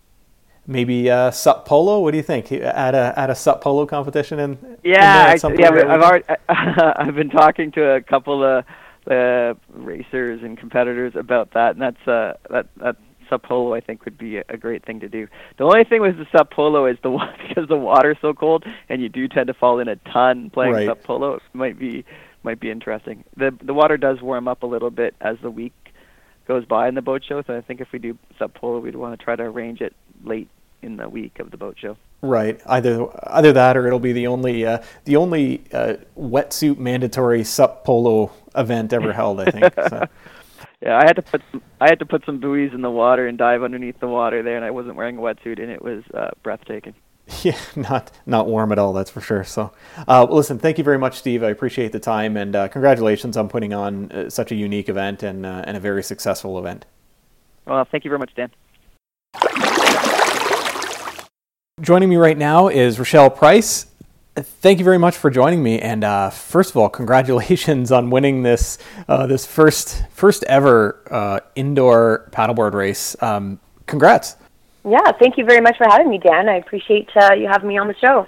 Maybe 0.70 1.10
uh, 1.10 1.32
sup 1.32 1.66
polo. 1.66 2.00
What 2.00 2.12
do 2.12 2.18
you 2.18 2.24
think? 2.24 2.52
At 2.52 2.94
a 2.94 3.14
add 3.18 3.32
a 3.32 3.36
sup 3.36 3.60
polo 3.62 3.88
competition 3.88 4.38
in. 4.38 4.78
Yeah, 4.84 5.34
in 5.34 5.44
I, 5.44 5.56
yeah. 5.58 5.92
I've 5.92 6.02
already 6.04 6.26
I've 6.48 7.16
been 7.16 7.32
talking 7.32 7.72
to 7.72 7.96
a 7.96 8.02
couple 8.02 8.44
of 8.44 8.66
uh, 9.10 9.56
racers 9.74 10.44
and 10.44 10.60
competitors 10.60 11.14
about 11.16 11.54
that, 11.54 11.72
and 11.72 11.82
that's 11.82 12.08
uh 12.08 12.34
that 12.52 12.68
that 12.78 12.98
sup 13.32 13.42
polo 13.42 13.74
I 13.74 13.80
think 13.80 14.06
would 14.06 14.20
be 14.20 14.38
a, 14.38 14.44
a 14.48 14.58
great 14.58 14.86
thing 14.86 15.00
to 15.00 15.10
do. 15.10 15.28
The 15.58 15.64
only 15.64 15.86
thing 15.86 16.04
with 16.04 16.20
the 16.20 16.28
sup 16.32 16.52
polo 16.52 16.86
is 16.86 16.98
the 17.02 17.10
because 17.48 17.68
the 17.68 17.76
water's 17.76 18.18
so 18.22 18.36
cold 18.36 18.64
and 18.90 19.02
you 19.02 19.10
do 19.10 19.28
tend 19.28 19.48
to 19.48 19.56
fall 19.56 19.80
in 19.80 19.88
a 19.88 19.96
ton 19.96 20.52
playing 20.52 20.74
right. 20.74 20.88
sup 20.88 21.02
polo. 21.04 21.38
It 21.38 21.42
might 21.54 21.80
be 21.80 22.06
might 22.44 22.60
be 22.60 22.70
interesting. 22.70 23.24
The 23.36 23.58
the 23.60 23.74
water 23.74 23.98
does 23.98 24.22
warm 24.22 24.48
up 24.48 24.62
a 24.62 24.68
little 24.68 24.92
bit 24.92 25.16
as 25.20 25.38
the 25.42 25.50
week 25.50 25.74
goes 26.48 26.66
by 26.66 26.88
in 26.88 26.94
the 26.94 27.02
boat 27.02 27.24
show, 27.28 27.42
so 27.42 27.58
I 27.58 27.62
think 27.62 27.82
if 27.82 27.92
we 27.92 27.98
do 27.98 28.20
sup 28.38 28.54
polo, 28.54 28.80
we'd 28.80 28.96
want 28.96 29.20
to 29.20 29.24
try 29.24 29.36
to 29.36 29.44
arrange 29.44 29.82
it 29.82 29.96
late 30.24 30.48
in 30.82 30.98
the 30.98 31.10
week 31.10 31.40
of 31.40 31.52
the 31.52 31.58
boat 31.58 31.78
show. 31.80 31.98
Right. 32.22 32.60
Either 32.66 33.08
either 33.28 33.54
that, 33.54 33.78
or 33.78 33.88
it'll 33.88 34.00
be 34.00 34.14
the 34.14 34.28
only 34.28 34.66
uh, 34.66 34.80
the 35.06 35.16
only 35.16 35.64
uh, 35.74 35.96
wetsuit 36.18 36.78
mandatory 36.78 37.44
sup 37.44 37.86
polo 37.86 38.32
event 38.56 38.92
ever 38.92 39.14
held. 39.14 39.40
I 39.40 39.52
think. 39.52 39.74
So. 39.90 40.06
yeah, 40.82 40.98
I 40.98 41.06
had 41.06 41.16
to 41.16 41.22
put 41.22 41.42
some, 41.52 41.62
I 41.80 41.88
had 41.90 42.00
to 42.00 42.06
put 42.06 42.26
some 42.26 42.40
buoys 42.40 42.74
in 42.74 42.82
the 42.82 42.92
water 42.92 43.28
and 43.28 43.38
dive 43.38 43.64
underneath 43.64 44.00
the 44.00 44.08
water 44.08 44.44
there, 44.44 44.58
and 44.58 44.66
I 44.66 44.72
wasn't 44.72 44.96
wearing 44.96 45.18
a 45.18 45.22
wetsuit, 45.22 45.62
and 45.62 45.72
it 45.72 45.82
was 45.82 46.04
uh, 46.14 46.32
breathtaking. 46.44 46.94
Yeah, 47.44 47.60
not 47.76 48.12
not 48.26 48.48
warm 48.48 48.72
at 48.72 48.80
all. 48.80 48.92
That's 48.92 49.12
for 49.12 49.22
sure. 49.22 49.44
So, 49.44 49.72
uh, 50.08 50.26
listen, 50.26 50.58
thank 50.58 50.78
you 50.80 50.84
very 50.84 50.98
much, 50.98 51.20
Steve. 51.20 51.44
I 51.44 51.50
appreciate 51.50 51.92
the 51.92 52.00
time, 52.00 52.36
and 52.36 52.56
uh, 52.56 52.68
congratulations 52.70 53.38
on 53.38 53.50
putting 53.50 53.72
on 53.72 54.12
uh, 54.12 54.30
such 54.32 54.52
a 54.52 54.56
unique 54.56 54.90
event 54.90 55.22
and 55.22 55.46
uh, 55.46 55.64
and 55.66 55.78
a 55.78 55.80
very 55.80 56.02
successful 56.02 56.58
event. 56.58 56.86
Well, 57.66 57.86
thank 57.86 58.04
you 58.04 58.10
very 58.10 58.20
much, 58.20 58.34
Dan. 58.36 58.50
Joining 61.82 62.10
me 62.10 62.18
right 62.18 62.38
now 62.38 62.68
is 62.68 63.00
Rochelle 63.00 63.30
Price 63.30 63.86
thank 64.44 64.80
you 64.80 64.86
very 64.86 64.98
much 64.98 65.18
for 65.18 65.30
joining 65.30 65.62
me. 65.62 65.80
And 65.80 66.04
uh, 66.04 66.30
first 66.30 66.72
of 66.72 66.78
all, 66.78 66.90
congratulations 66.90 67.92
on 67.92 68.10
winning 68.10 68.44
this 68.44 68.78
uh, 69.08 69.28
this 69.28 69.46
first 69.46 70.04
first 70.12 70.44
ever 70.46 71.02
uh, 71.10 71.40
indoor 71.56 72.30
paddleboard 72.32 72.74
race. 72.74 73.16
Um, 73.22 73.60
congrats! 73.86 74.36
Yeah, 74.86 75.12
thank 75.20 75.38
you 75.38 75.46
very 75.46 75.62
much 75.62 75.78
for 75.78 75.86
having 75.90 76.10
me, 76.10 76.18
Dan. 76.18 76.48
I 76.50 76.56
appreciate 76.56 77.10
uh, 77.16 77.34
you 77.34 77.48
having 77.48 77.68
me 77.68 77.78
on 77.78 77.88
the 77.88 77.96
show. 77.96 78.28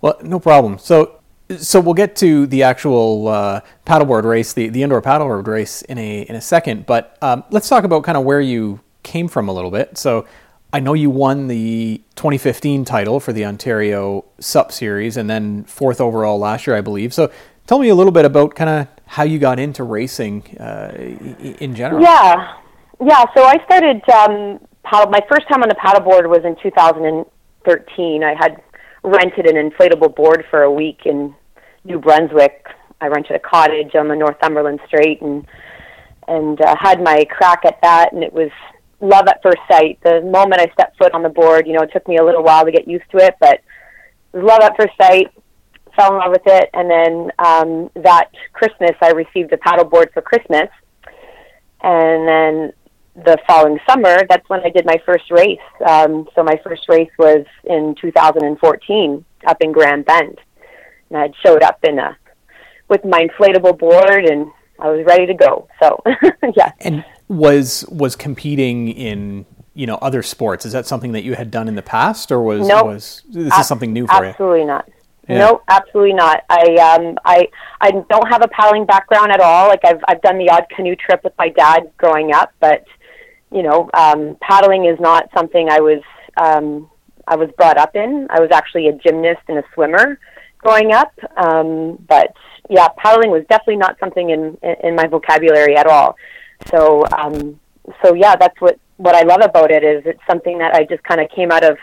Well, 0.00 0.18
no 0.22 0.38
problem. 0.38 0.78
So. 0.78 1.18
So 1.58 1.80
we'll 1.80 1.92
get 1.92 2.16
to 2.16 2.46
the 2.46 2.62
actual 2.62 3.28
uh, 3.28 3.60
paddleboard 3.84 4.24
race, 4.24 4.54
the, 4.54 4.70
the 4.70 4.82
indoor 4.82 5.02
paddleboard 5.02 5.46
race, 5.46 5.82
in 5.82 5.98
a 5.98 6.22
in 6.22 6.34
a 6.34 6.40
second. 6.40 6.86
But 6.86 7.18
um, 7.20 7.44
let's 7.50 7.68
talk 7.68 7.84
about 7.84 8.04
kind 8.04 8.16
of 8.16 8.24
where 8.24 8.40
you 8.40 8.80
came 9.02 9.28
from 9.28 9.50
a 9.50 9.52
little 9.52 9.70
bit. 9.70 9.98
So 9.98 10.26
I 10.72 10.80
know 10.80 10.94
you 10.94 11.10
won 11.10 11.48
the 11.48 12.00
2015 12.16 12.84
title 12.84 13.20
for 13.20 13.32
the 13.32 13.44
Ontario 13.44 14.24
SUP 14.40 14.72
Series 14.72 15.16
and 15.16 15.28
then 15.28 15.64
fourth 15.64 16.00
overall 16.00 16.38
last 16.38 16.66
year, 16.66 16.74
I 16.74 16.80
believe. 16.80 17.12
So 17.12 17.30
tell 17.66 17.78
me 17.78 17.88
a 17.88 17.94
little 17.94 18.12
bit 18.12 18.24
about 18.24 18.54
kind 18.54 18.70
of 18.70 18.88
how 19.06 19.22
you 19.24 19.38
got 19.38 19.58
into 19.58 19.84
racing 19.84 20.56
uh, 20.58 20.92
in 21.60 21.74
general. 21.74 22.02
Yeah, 22.02 22.56
yeah. 23.04 23.24
So 23.36 23.44
I 23.44 23.62
started 23.66 24.02
um, 24.10 24.66
paddle. 24.82 25.10
My 25.10 25.20
first 25.28 25.46
time 25.48 25.62
on 25.62 25.68
the 25.68 25.74
paddleboard 25.74 26.28
was 26.28 26.40
in 26.44 26.56
2013. 26.62 28.24
I 28.24 28.34
had 28.38 28.62
rented 29.04 29.46
an 29.46 29.70
inflatable 29.70 30.16
board 30.16 30.46
for 30.50 30.62
a 30.62 30.72
week 30.72 31.02
in 31.04 31.34
New 31.84 31.98
Brunswick. 31.98 32.64
I 33.02 33.08
rented 33.08 33.36
a 33.36 33.40
cottage 33.40 33.94
on 33.94 34.08
the 34.08 34.16
Northumberland 34.16 34.80
Strait 34.86 35.20
and 35.20 35.46
and 36.28 36.60
uh, 36.60 36.76
had 36.78 37.02
my 37.02 37.24
crack 37.28 37.64
at 37.64 37.80
that, 37.82 38.12
and 38.12 38.22
it 38.22 38.32
was 38.32 38.50
love 39.02 39.26
at 39.28 39.42
first 39.42 39.58
sight. 39.70 39.98
The 40.02 40.22
moment 40.22 40.62
I 40.62 40.72
stepped 40.72 40.96
foot 40.96 41.12
on 41.12 41.22
the 41.22 41.28
board, 41.28 41.66
you 41.66 41.74
know, 41.74 41.82
it 41.82 41.90
took 41.92 42.06
me 42.08 42.16
a 42.16 42.24
little 42.24 42.42
while 42.42 42.64
to 42.64 42.72
get 42.72 42.88
used 42.88 43.10
to 43.10 43.18
it, 43.18 43.34
but 43.40 43.60
love 44.32 44.60
at 44.62 44.76
first 44.78 44.96
sight. 45.00 45.26
Fell 45.94 46.14
in 46.14 46.18
love 46.20 46.30
with 46.30 46.46
it, 46.46 46.70
and 46.72 46.90
then 46.90 47.30
um, 47.38 47.90
that 48.02 48.30
Christmas 48.54 48.92
I 49.02 49.10
received 49.10 49.52
a 49.52 49.58
paddle 49.58 49.84
board 49.84 50.10
for 50.14 50.22
Christmas, 50.22 50.68
and 51.82 52.26
then 52.26 52.72
the 53.14 53.36
following 53.46 53.78
summer, 53.86 54.16
that's 54.26 54.48
when 54.48 54.60
I 54.60 54.70
did 54.70 54.86
my 54.86 54.96
first 55.04 55.30
race. 55.30 55.58
Um, 55.86 56.26
so 56.34 56.42
my 56.42 56.58
first 56.64 56.88
race 56.88 57.10
was 57.18 57.44
in 57.64 57.94
2014 58.00 59.24
up 59.46 59.56
in 59.60 59.72
Grand 59.72 60.06
Bend, 60.06 60.38
and 61.10 61.18
I 61.18 61.30
showed 61.44 61.62
up 61.62 61.78
in 61.84 61.98
a 61.98 62.16
with 62.88 63.04
my 63.04 63.26
inflatable 63.26 63.78
board, 63.78 64.24
and 64.24 64.50
I 64.78 64.90
was 64.90 65.04
ready 65.06 65.26
to 65.26 65.34
go. 65.34 65.68
So 65.78 66.02
yeah. 66.56 66.72
And 66.80 67.04
was 67.32 67.84
was 67.88 68.14
competing 68.16 68.88
in 68.88 69.46
you 69.74 69.86
know 69.86 69.96
other 69.96 70.22
sports. 70.22 70.66
Is 70.66 70.72
that 70.72 70.86
something 70.86 71.12
that 71.12 71.24
you 71.24 71.34
had 71.34 71.50
done 71.50 71.68
in 71.68 71.74
the 71.74 71.82
past, 71.82 72.30
or 72.30 72.42
was 72.42 72.66
nope. 72.66 72.86
was 72.86 73.22
this 73.30 73.58
is 73.58 73.66
something 73.66 73.92
new 73.92 74.06
for 74.06 74.24
absolutely 74.24 74.26
you? 74.26 74.30
Absolutely 74.30 74.64
not. 74.66 74.88
Yeah. 75.28 75.38
Nope, 75.38 75.62
absolutely 75.68 76.14
not. 76.14 76.44
I 76.50 76.74
um 76.76 77.18
I 77.24 77.48
I 77.80 77.90
don't 77.90 78.28
have 78.28 78.42
a 78.42 78.48
paddling 78.48 78.86
background 78.86 79.32
at 79.32 79.40
all. 79.40 79.68
Like 79.68 79.84
I've 79.84 80.00
I've 80.08 80.20
done 80.20 80.38
the 80.38 80.50
odd 80.50 80.66
canoe 80.74 80.96
trip 80.96 81.22
with 81.24 81.32
my 81.38 81.48
dad 81.48 81.90
growing 81.96 82.32
up, 82.32 82.52
but 82.60 82.84
you 83.50 83.62
know, 83.62 83.90
um, 83.94 84.36
paddling 84.40 84.86
is 84.86 84.98
not 84.98 85.28
something 85.34 85.68
I 85.68 85.80
was 85.80 86.02
um, 86.36 86.90
I 87.26 87.36
was 87.36 87.50
brought 87.56 87.78
up 87.78 87.94
in. 87.94 88.26
I 88.30 88.40
was 88.40 88.50
actually 88.50 88.88
a 88.88 88.92
gymnast 88.92 89.42
and 89.48 89.58
a 89.58 89.64
swimmer 89.74 90.18
growing 90.58 90.92
up, 90.92 91.12
um, 91.36 91.96
but 92.08 92.34
yeah, 92.70 92.88
paddling 92.96 93.30
was 93.30 93.44
definitely 93.48 93.76
not 93.76 93.98
something 94.00 94.30
in 94.30 94.58
in 94.82 94.96
my 94.96 95.06
vocabulary 95.06 95.76
at 95.76 95.86
all. 95.86 96.16
So, 96.70 97.04
um, 97.16 97.60
so 98.02 98.14
yeah, 98.14 98.36
that's 98.36 98.60
what 98.60 98.78
what 98.96 99.14
I 99.14 99.22
love 99.22 99.40
about 99.42 99.70
it 99.70 99.82
is 99.82 100.02
it's 100.06 100.20
something 100.28 100.58
that 100.58 100.74
I 100.74 100.84
just 100.84 101.02
kind 101.02 101.20
of 101.20 101.28
came 101.30 101.50
out 101.50 101.64
of 101.64 101.76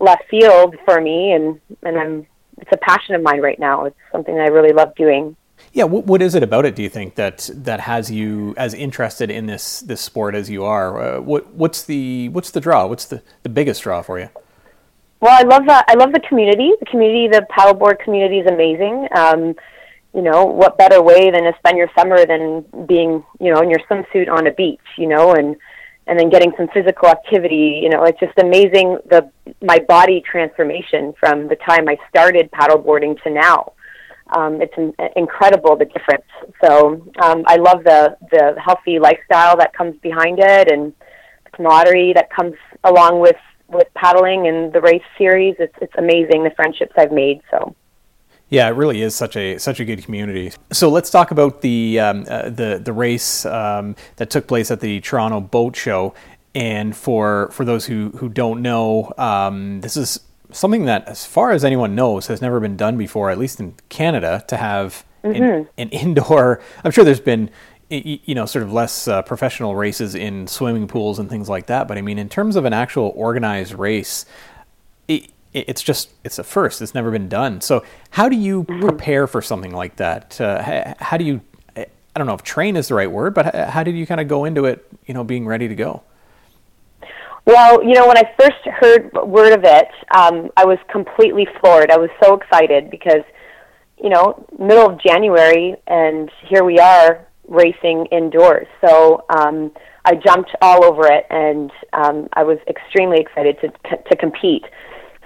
left 0.00 0.24
field 0.28 0.76
for 0.84 1.00
me, 1.00 1.32
and 1.32 1.60
and 1.82 1.98
I'm 1.98 2.26
it's 2.58 2.70
a 2.72 2.78
passion 2.78 3.14
of 3.14 3.22
mine 3.22 3.40
right 3.40 3.58
now. 3.58 3.84
It's 3.84 3.96
something 4.12 4.38
I 4.38 4.46
really 4.46 4.72
love 4.72 4.94
doing. 4.94 5.36
Yeah, 5.72 5.84
what, 5.84 6.06
what 6.06 6.22
is 6.22 6.34
it 6.34 6.42
about 6.42 6.64
it? 6.64 6.74
Do 6.74 6.82
you 6.82 6.88
think 6.88 7.14
that 7.16 7.50
that 7.52 7.80
has 7.80 8.10
you 8.10 8.54
as 8.56 8.74
interested 8.74 9.30
in 9.30 9.46
this 9.46 9.80
this 9.80 10.00
sport 10.00 10.34
as 10.34 10.50
you 10.50 10.64
are? 10.64 11.00
Uh, 11.00 11.20
what 11.20 11.52
what's 11.54 11.84
the 11.84 12.28
what's 12.30 12.50
the 12.50 12.60
draw? 12.60 12.86
What's 12.86 13.04
the, 13.06 13.22
the 13.42 13.48
biggest 13.48 13.82
draw 13.82 14.02
for 14.02 14.18
you? 14.18 14.28
Well, 15.20 15.32
I 15.32 15.42
love 15.42 15.66
that. 15.66 15.84
I 15.88 15.94
love 15.94 16.12
the 16.12 16.20
community. 16.20 16.72
The 16.80 16.86
community, 16.86 17.28
the 17.28 17.46
paddleboard 17.50 18.00
community, 18.00 18.40
is 18.40 18.46
amazing. 18.46 19.08
Um, 19.14 19.54
you 20.14 20.22
know, 20.22 20.44
what 20.44 20.78
better 20.78 21.02
way 21.02 21.30
than 21.30 21.44
to 21.44 21.52
spend 21.58 21.76
your 21.76 21.90
summer 21.96 22.24
than 22.24 22.64
being, 22.86 23.24
you 23.38 23.52
know, 23.52 23.60
in 23.60 23.70
your 23.70 23.80
swimsuit 23.80 24.30
on 24.30 24.46
a 24.46 24.52
beach, 24.52 24.80
you 24.96 25.06
know, 25.06 25.32
and 25.32 25.56
and 26.06 26.18
then 26.18 26.30
getting 26.30 26.52
some 26.56 26.68
physical 26.72 27.08
activity. 27.08 27.80
You 27.82 27.90
know, 27.90 28.04
it's 28.04 28.18
just 28.20 28.38
amazing 28.38 28.98
the 29.10 29.30
my 29.60 29.78
body 29.80 30.22
transformation 30.28 31.14
from 31.18 31.48
the 31.48 31.56
time 31.56 31.88
I 31.88 31.98
started 32.08 32.50
paddleboarding 32.50 33.22
to 33.24 33.30
now. 33.30 33.72
Um, 34.34 34.60
it's 34.60 34.72
in, 34.76 34.92
incredible 35.14 35.76
the 35.76 35.84
difference. 35.84 36.24
So 36.64 37.02
um, 37.22 37.44
I 37.46 37.56
love 37.56 37.84
the 37.84 38.16
the 38.30 38.54
healthy 38.64 38.98
lifestyle 38.98 39.56
that 39.58 39.74
comes 39.74 39.96
behind 40.00 40.38
it, 40.40 40.70
and 40.70 40.92
the 41.44 41.50
camaraderie 41.50 42.12
that 42.14 42.30
comes 42.30 42.54
along 42.84 43.20
with 43.20 43.36
with 43.68 43.88
paddling 43.94 44.46
and 44.46 44.72
the 44.72 44.80
race 44.80 45.02
series. 45.18 45.56
It's 45.58 45.76
it's 45.80 45.94
amazing 45.98 46.44
the 46.44 46.52
friendships 46.56 46.92
I've 46.96 47.12
made. 47.12 47.42
So. 47.50 47.74
Yeah, 48.48 48.68
it 48.68 48.72
really 48.72 49.02
is 49.02 49.14
such 49.14 49.36
a 49.36 49.58
such 49.58 49.80
a 49.80 49.84
good 49.84 50.04
community. 50.04 50.52
So 50.72 50.88
let's 50.88 51.10
talk 51.10 51.32
about 51.32 51.62
the 51.62 51.98
um, 51.98 52.24
uh, 52.28 52.48
the 52.48 52.80
the 52.82 52.92
race 52.92 53.44
um, 53.44 53.96
that 54.16 54.30
took 54.30 54.46
place 54.46 54.70
at 54.70 54.80
the 54.80 55.00
Toronto 55.00 55.40
Boat 55.40 55.74
Show. 55.74 56.14
And 56.54 56.96
for 56.96 57.50
for 57.52 57.64
those 57.64 57.86
who 57.86 58.10
who 58.10 58.28
don't 58.28 58.62
know, 58.62 59.12
um, 59.18 59.80
this 59.80 59.96
is 59.96 60.20
something 60.52 60.84
that, 60.84 61.08
as 61.08 61.26
far 61.26 61.50
as 61.50 61.64
anyone 61.64 61.96
knows, 61.96 62.28
has 62.28 62.40
never 62.40 62.60
been 62.60 62.76
done 62.76 62.96
before, 62.96 63.30
at 63.30 63.38
least 63.38 63.58
in 63.58 63.74
Canada, 63.88 64.44
to 64.46 64.56
have 64.56 65.04
mm-hmm. 65.24 65.42
an, 65.42 65.68
an, 65.76 65.88
indoor. 65.90 66.62
I'm 66.84 66.92
sure 66.92 67.04
there's 67.04 67.20
been 67.20 67.50
you 67.90 68.34
know 68.34 68.46
sort 68.46 68.62
of 68.62 68.72
less 68.72 69.08
uh, 69.08 69.22
professional 69.22 69.74
races 69.74 70.14
in 70.14 70.46
swimming 70.46 70.86
pools 70.86 71.18
and 71.18 71.28
things 71.28 71.48
like 71.48 71.66
that. 71.66 71.88
But 71.88 71.98
I 71.98 72.00
mean, 72.00 72.18
in 72.18 72.28
terms 72.28 72.54
of 72.54 72.64
an 72.64 72.72
actual 72.72 73.12
organized 73.16 73.74
race. 73.74 74.24
It, 75.08 75.30
it's 75.56 75.82
just 75.82 76.10
it's 76.24 76.38
a 76.38 76.44
first. 76.44 76.82
It's 76.82 76.94
never 76.94 77.10
been 77.10 77.28
done. 77.28 77.60
So 77.60 77.82
how 78.10 78.28
do 78.28 78.36
you 78.36 78.64
mm-hmm. 78.64 78.80
prepare 78.80 79.26
for 79.26 79.40
something 79.40 79.72
like 79.72 79.96
that? 79.96 80.40
Uh, 80.40 80.94
how 80.98 81.16
do 81.16 81.24
you 81.24 81.40
i 81.76 82.18
don't 82.18 82.26
know 82.26 82.34
if 82.34 82.42
train 82.42 82.76
is 82.76 82.88
the 82.88 82.94
right 82.94 83.10
word 83.10 83.34
but 83.34 83.54
how 83.54 83.82
did 83.82 83.94
you 83.94 84.06
kind 84.06 84.22
of 84.22 84.26
go 84.26 84.46
into 84.46 84.64
it 84.64 84.86
you 85.04 85.12
know 85.12 85.22
being 85.22 85.46
ready 85.46 85.68
to 85.68 85.74
go? 85.74 86.02
Well 87.44 87.84
you 87.84 87.92
know 87.92 88.08
when 88.08 88.16
i 88.16 88.24
first 88.40 88.64
heard 88.64 89.12
word 89.12 89.52
of 89.52 89.64
it 89.64 89.88
um, 90.14 90.50
i 90.56 90.64
was 90.64 90.78
completely 90.90 91.46
floored. 91.60 91.90
I 91.90 91.98
was 91.98 92.10
so 92.22 92.34
excited 92.34 92.90
because 92.90 93.22
you 94.02 94.08
know 94.08 94.46
middle 94.58 94.90
of 94.90 95.00
january 95.00 95.76
and 95.86 96.30
here 96.48 96.64
we 96.64 96.78
are 96.78 97.26
racing 97.48 98.06
indoors. 98.06 98.66
So 98.84 99.24
um, 99.28 99.70
i 100.06 100.14
jumped 100.14 100.52
all 100.62 100.84
over 100.84 101.06
it 101.06 101.26
and 101.28 101.70
um, 101.92 102.28
i 102.32 102.42
was 102.42 102.58
extremely 102.66 103.20
excited 103.20 103.58
to, 103.60 103.68
to 103.96 104.16
compete 104.16 104.64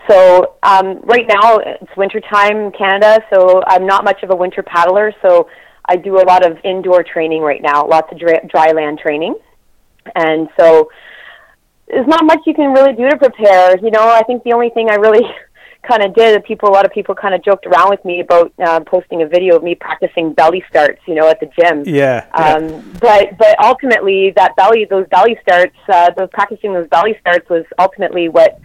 so 0.08 0.56
um, 0.62 1.00
right 1.02 1.26
now 1.28 1.58
it's 1.58 1.96
wintertime 1.96 2.56
in 2.56 2.72
Canada, 2.72 3.22
so 3.32 3.62
I'm 3.66 3.86
not 3.86 4.04
much 4.04 4.22
of 4.22 4.30
a 4.30 4.36
winter 4.36 4.62
paddler. 4.62 5.12
So 5.22 5.48
I 5.84 5.96
do 5.96 6.16
a 6.16 6.24
lot 6.24 6.44
of 6.44 6.58
indoor 6.64 7.02
training 7.02 7.42
right 7.42 7.62
now, 7.62 7.86
lots 7.86 8.10
of 8.12 8.18
dry, 8.18 8.40
dry 8.48 8.72
land 8.72 8.98
training, 8.98 9.34
and 10.14 10.48
so 10.58 10.90
there's 11.88 12.06
not 12.06 12.24
much 12.24 12.40
you 12.46 12.54
can 12.54 12.72
really 12.72 12.94
do 12.94 13.08
to 13.08 13.16
prepare. 13.16 13.76
You 13.78 13.90
know, 13.90 14.08
I 14.08 14.22
think 14.22 14.44
the 14.44 14.52
only 14.52 14.70
thing 14.70 14.88
I 14.90 14.94
really 14.94 15.24
kind 15.88 16.02
of 16.02 16.14
did. 16.14 16.42
People, 16.44 16.68
a 16.68 16.72
lot 16.72 16.86
of 16.86 16.92
people 16.92 17.14
kind 17.14 17.34
of 17.34 17.42
joked 17.42 17.66
around 17.66 17.90
with 17.90 18.04
me 18.04 18.20
about 18.20 18.52
uh, 18.64 18.80
posting 18.80 19.22
a 19.22 19.26
video 19.26 19.56
of 19.56 19.62
me 19.62 19.74
practicing 19.74 20.32
belly 20.32 20.64
starts, 20.68 21.00
you 21.06 21.14
know, 21.14 21.28
at 21.28 21.40
the 21.40 21.50
gym. 21.58 21.82
Yeah. 21.86 22.26
Um, 22.34 22.68
yeah. 22.68 22.82
But 23.00 23.38
but 23.38 23.64
ultimately, 23.64 24.32
that 24.36 24.56
belly, 24.56 24.86
those 24.88 25.06
belly 25.08 25.38
starts, 25.42 25.76
uh, 25.88 26.10
those 26.16 26.28
practicing 26.32 26.72
those 26.72 26.88
belly 26.88 27.16
starts 27.20 27.48
was 27.48 27.64
ultimately 27.78 28.28
what 28.28 28.60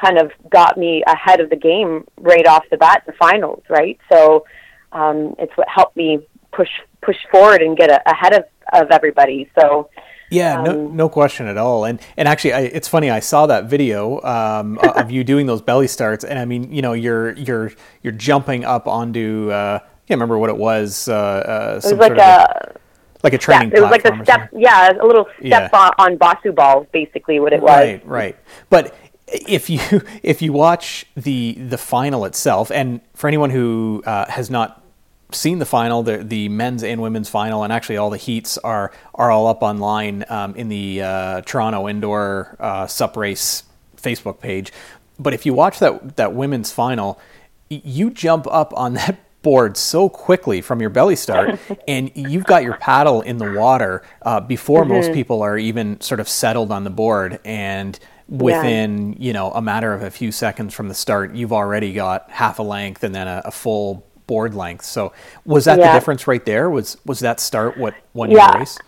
kind 0.00 0.18
of 0.18 0.30
got 0.50 0.76
me 0.76 1.02
ahead 1.06 1.40
of 1.40 1.50
the 1.50 1.56
game 1.56 2.06
right 2.18 2.46
off 2.46 2.64
the 2.70 2.76
bat, 2.76 3.02
the 3.06 3.12
finals, 3.12 3.62
right? 3.68 3.98
So 4.10 4.44
um, 4.92 5.34
it's 5.38 5.56
what 5.56 5.68
helped 5.68 5.96
me 5.96 6.26
push 6.52 6.70
push 7.02 7.16
forward 7.30 7.62
and 7.62 7.76
get 7.76 7.90
a, 7.90 8.10
ahead 8.10 8.34
of 8.34 8.44
of 8.72 8.90
everybody. 8.90 9.50
So 9.58 9.88
yeah, 10.30 10.62
no, 10.62 10.86
um, 10.86 10.96
no 10.96 11.08
question 11.08 11.46
at 11.46 11.56
all. 11.56 11.84
And 11.84 12.00
and 12.16 12.28
actually, 12.28 12.52
I, 12.52 12.60
it's 12.60 12.88
funny. 12.88 13.10
I 13.10 13.20
saw 13.20 13.46
that 13.46 13.64
video 13.64 14.20
um, 14.22 14.78
of 14.78 15.10
you 15.10 15.24
doing 15.24 15.46
those 15.46 15.62
belly 15.62 15.88
starts, 15.88 16.24
and 16.24 16.38
I 16.38 16.44
mean, 16.44 16.72
you 16.72 16.82
know, 16.82 16.92
you're 16.92 17.32
you're 17.32 17.72
you're 18.02 18.12
jumping 18.12 18.64
up 18.64 18.86
onto. 18.86 19.50
Uh, 19.50 19.80
I 19.82 20.08
can't 20.08 20.18
remember 20.18 20.38
what 20.38 20.50
it 20.50 20.56
was. 20.56 21.08
Uh, 21.08 21.14
uh, 21.14 21.80
it 21.84 21.96
was 21.96 21.98
like 21.98 22.18
a, 22.18 22.74
like 23.22 23.32
a 23.34 23.38
training. 23.38 23.70
Yeah, 23.70 23.78
It 23.78 23.82
was 23.82 23.90
like 23.90 24.04
a 24.04 24.24
step. 24.24 24.50
Yeah, 24.54 24.92
a 24.92 25.06
little 25.06 25.26
step 25.38 25.70
yeah. 25.72 25.90
on, 25.98 26.12
on 26.12 26.18
Bosu 26.18 26.54
balls, 26.54 26.86
basically 26.92 27.40
what 27.40 27.52
it 27.52 27.60
was. 27.60 27.70
Right, 27.70 28.06
right. 28.06 28.36
But 28.70 28.94
if 29.32 29.70
you 29.70 29.80
if 30.22 30.42
you 30.42 30.52
watch 30.52 31.06
the 31.16 31.52
the 31.54 31.78
final 31.78 32.24
itself, 32.24 32.70
and 32.70 33.00
for 33.14 33.28
anyone 33.28 33.50
who 33.50 34.02
uh, 34.06 34.26
has 34.30 34.50
not 34.50 34.84
seen 35.32 35.58
the 35.58 35.66
final, 35.66 36.02
the, 36.02 36.18
the 36.18 36.48
men's 36.48 36.82
and 36.82 37.02
women's 37.02 37.28
final, 37.28 37.62
and 37.62 37.72
actually 37.72 37.96
all 37.96 38.10
the 38.10 38.16
heats 38.16 38.58
are 38.58 38.92
are 39.14 39.30
all 39.30 39.46
up 39.46 39.62
online 39.62 40.24
um, 40.28 40.54
in 40.54 40.68
the 40.68 41.02
uh, 41.02 41.40
Toronto 41.42 41.88
Indoor 41.88 42.56
uh, 42.58 42.86
Sup 42.86 43.16
Race 43.16 43.64
Facebook 43.96 44.40
page. 44.40 44.72
But 45.18 45.34
if 45.34 45.44
you 45.44 45.54
watch 45.54 45.78
that 45.80 46.16
that 46.16 46.34
women's 46.34 46.72
final, 46.72 47.20
you 47.68 48.10
jump 48.10 48.46
up 48.48 48.72
on 48.76 48.94
that 48.94 49.18
board 49.42 49.76
so 49.76 50.08
quickly 50.08 50.60
from 50.60 50.80
your 50.80 50.90
belly 50.90 51.16
start, 51.16 51.58
and 51.88 52.10
you've 52.14 52.44
got 52.44 52.62
your 52.62 52.76
paddle 52.76 53.20
in 53.20 53.38
the 53.38 53.52
water 53.52 54.02
uh, 54.22 54.40
before 54.40 54.82
mm-hmm. 54.82 54.92
most 54.92 55.12
people 55.12 55.42
are 55.42 55.58
even 55.58 56.00
sort 56.00 56.20
of 56.20 56.28
settled 56.28 56.72
on 56.72 56.84
the 56.84 56.90
board, 56.90 57.38
and 57.44 57.98
within 58.28 59.12
yeah. 59.12 59.18
you 59.18 59.32
know 59.32 59.50
a 59.52 59.62
matter 59.62 59.92
of 59.92 60.02
a 60.02 60.10
few 60.10 60.30
seconds 60.30 60.74
from 60.74 60.88
the 60.88 60.94
start, 60.94 61.34
you've 61.34 61.52
already 61.52 61.92
got 61.92 62.30
half 62.30 62.58
a 62.58 62.62
length 62.62 63.02
and 63.04 63.14
then 63.14 63.26
a, 63.26 63.42
a 63.46 63.50
full 63.50 64.06
board 64.26 64.54
length. 64.54 64.84
So 64.84 65.12
was 65.44 65.64
that 65.64 65.78
yeah. 65.78 65.92
the 65.92 65.98
difference 65.98 66.26
right 66.26 66.44
there? 66.44 66.70
Was 66.70 66.96
was 67.04 67.20
that 67.20 67.40
start 67.40 67.76
what 67.76 67.94
won 68.12 68.30
yeah. 68.30 68.52
your 68.52 68.60
race? 68.60 68.78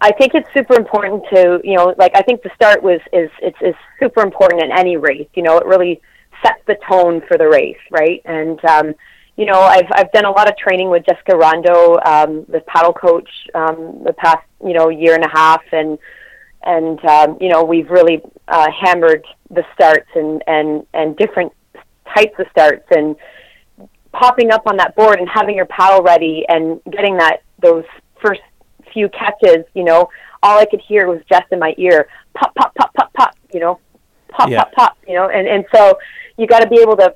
I 0.00 0.12
think 0.12 0.34
it's 0.34 0.48
super 0.54 0.74
important 0.74 1.24
to 1.34 1.60
you 1.62 1.76
know 1.76 1.94
like 1.98 2.12
I 2.14 2.22
think 2.22 2.42
the 2.42 2.50
start 2.54 2.82
was 2.82 3.00
is 3.12 3.30
it's 3.42 3.58
is 3.60 3.74
super 4.00 4.22
important 4.22 4.62
in 4.62 4.72
any 4.72 4.96
race. 4.96 5.28
You 5.34 5.42
know, 5.42 5.58
it 5.58 5.66
really 5.66 6.00
sets 6.42 6.62
the 6.66 6.76
tone 6.88 7.22
for 7.28 7.36
the 7.36 7.48
race, 7.48 7.78
right? 7.90 8.22
And 8.24 8.64
um, 8.64 8.94
you 9.36 9.44
know, 9.44 9.60
I've 9.60 9.86
I've 9.92 10.10
done 10.12 10.24
a 10.24 10.30
lot 10.30 10.48
of 10.48 10.56
training 10.56 10.90
with 10.90 11.04
Jessica 11.06 11.36
Rondo 11.36 11.98
um, 12.04 12.46
the 12.48 12.60
paddle 12.66 12.94
coach, 12.94 13.28
um, 13.54 14.02
the 14.04 14.14
past 14.14 14.44
you 14.64 14.72
know 14.72 14.88
year 14.88 15.14
and 15.14 15.24
a 15.24 15.30
half, 15.30 15.62
and 15.72 15.98
and 16.64 17.02
um, 17.04 17.38
you 17.40 17.48
know 17.48 17.64
we've 17.64 17.90
really 17.90 18.20
uh, 18.48 18.68
hammered 18.70 19.24
the 19.50 19.64
starts 19.74 20.08
and 20.14 20.42
and 20.46 20.86
and 20.94 21.16
different 21.16 21.52
types 22.14 22.38
of 22.38 22.46
starts 22.50 22.86
and 22.90 23.16
popping 24.12 24.50
up 24.50 24.62
on 24.66 24.76
that 24.76 24.94
board 24.96 25.18
and 25.20 25.28
having 25.28 25.54
your 25.54 25.66
paddle 25.66 26.02
ready 26.02 26.44
and 26.48 26.80
getting 26.90 27.16
that 27.16 27.42
those 27.60 27.84
first 28.22 28.40
few 28.92 29.08
catches, 29.10 29.64
you 29.74 29.84
know, 29.84 30.08
all 30.42 30.58
I 30.58 30.64
could 30.64 30.80
hear 30.80 31.06
was 31.06 31.20
just 31.30 31.44
in 31.52 31.58
my 31.58 31.74
ear, 31.78 32.08
pop, 32.34 32.54
pop, 32.54 32.74
pop, 32.74 32.92
pop, 32.94 33.12
pop, 33.12 33.36
you 33.52 33.60
know, 33.60 33.78
pop, 34.28 34.50
yeah. 34.50 34.64
pop, 34.64 34.72
pop, 34.72 34.98
you 35.06 35.14
know, 35.14 35.28
and 35.28 35.46
and 35.46 35.64
so 35.74 35.98
you 36.36 36.46
got 36.46 36.60
to 36.60 36.68
be 36.68 36.80
able 36.80 36.96
to, 36.96 37.14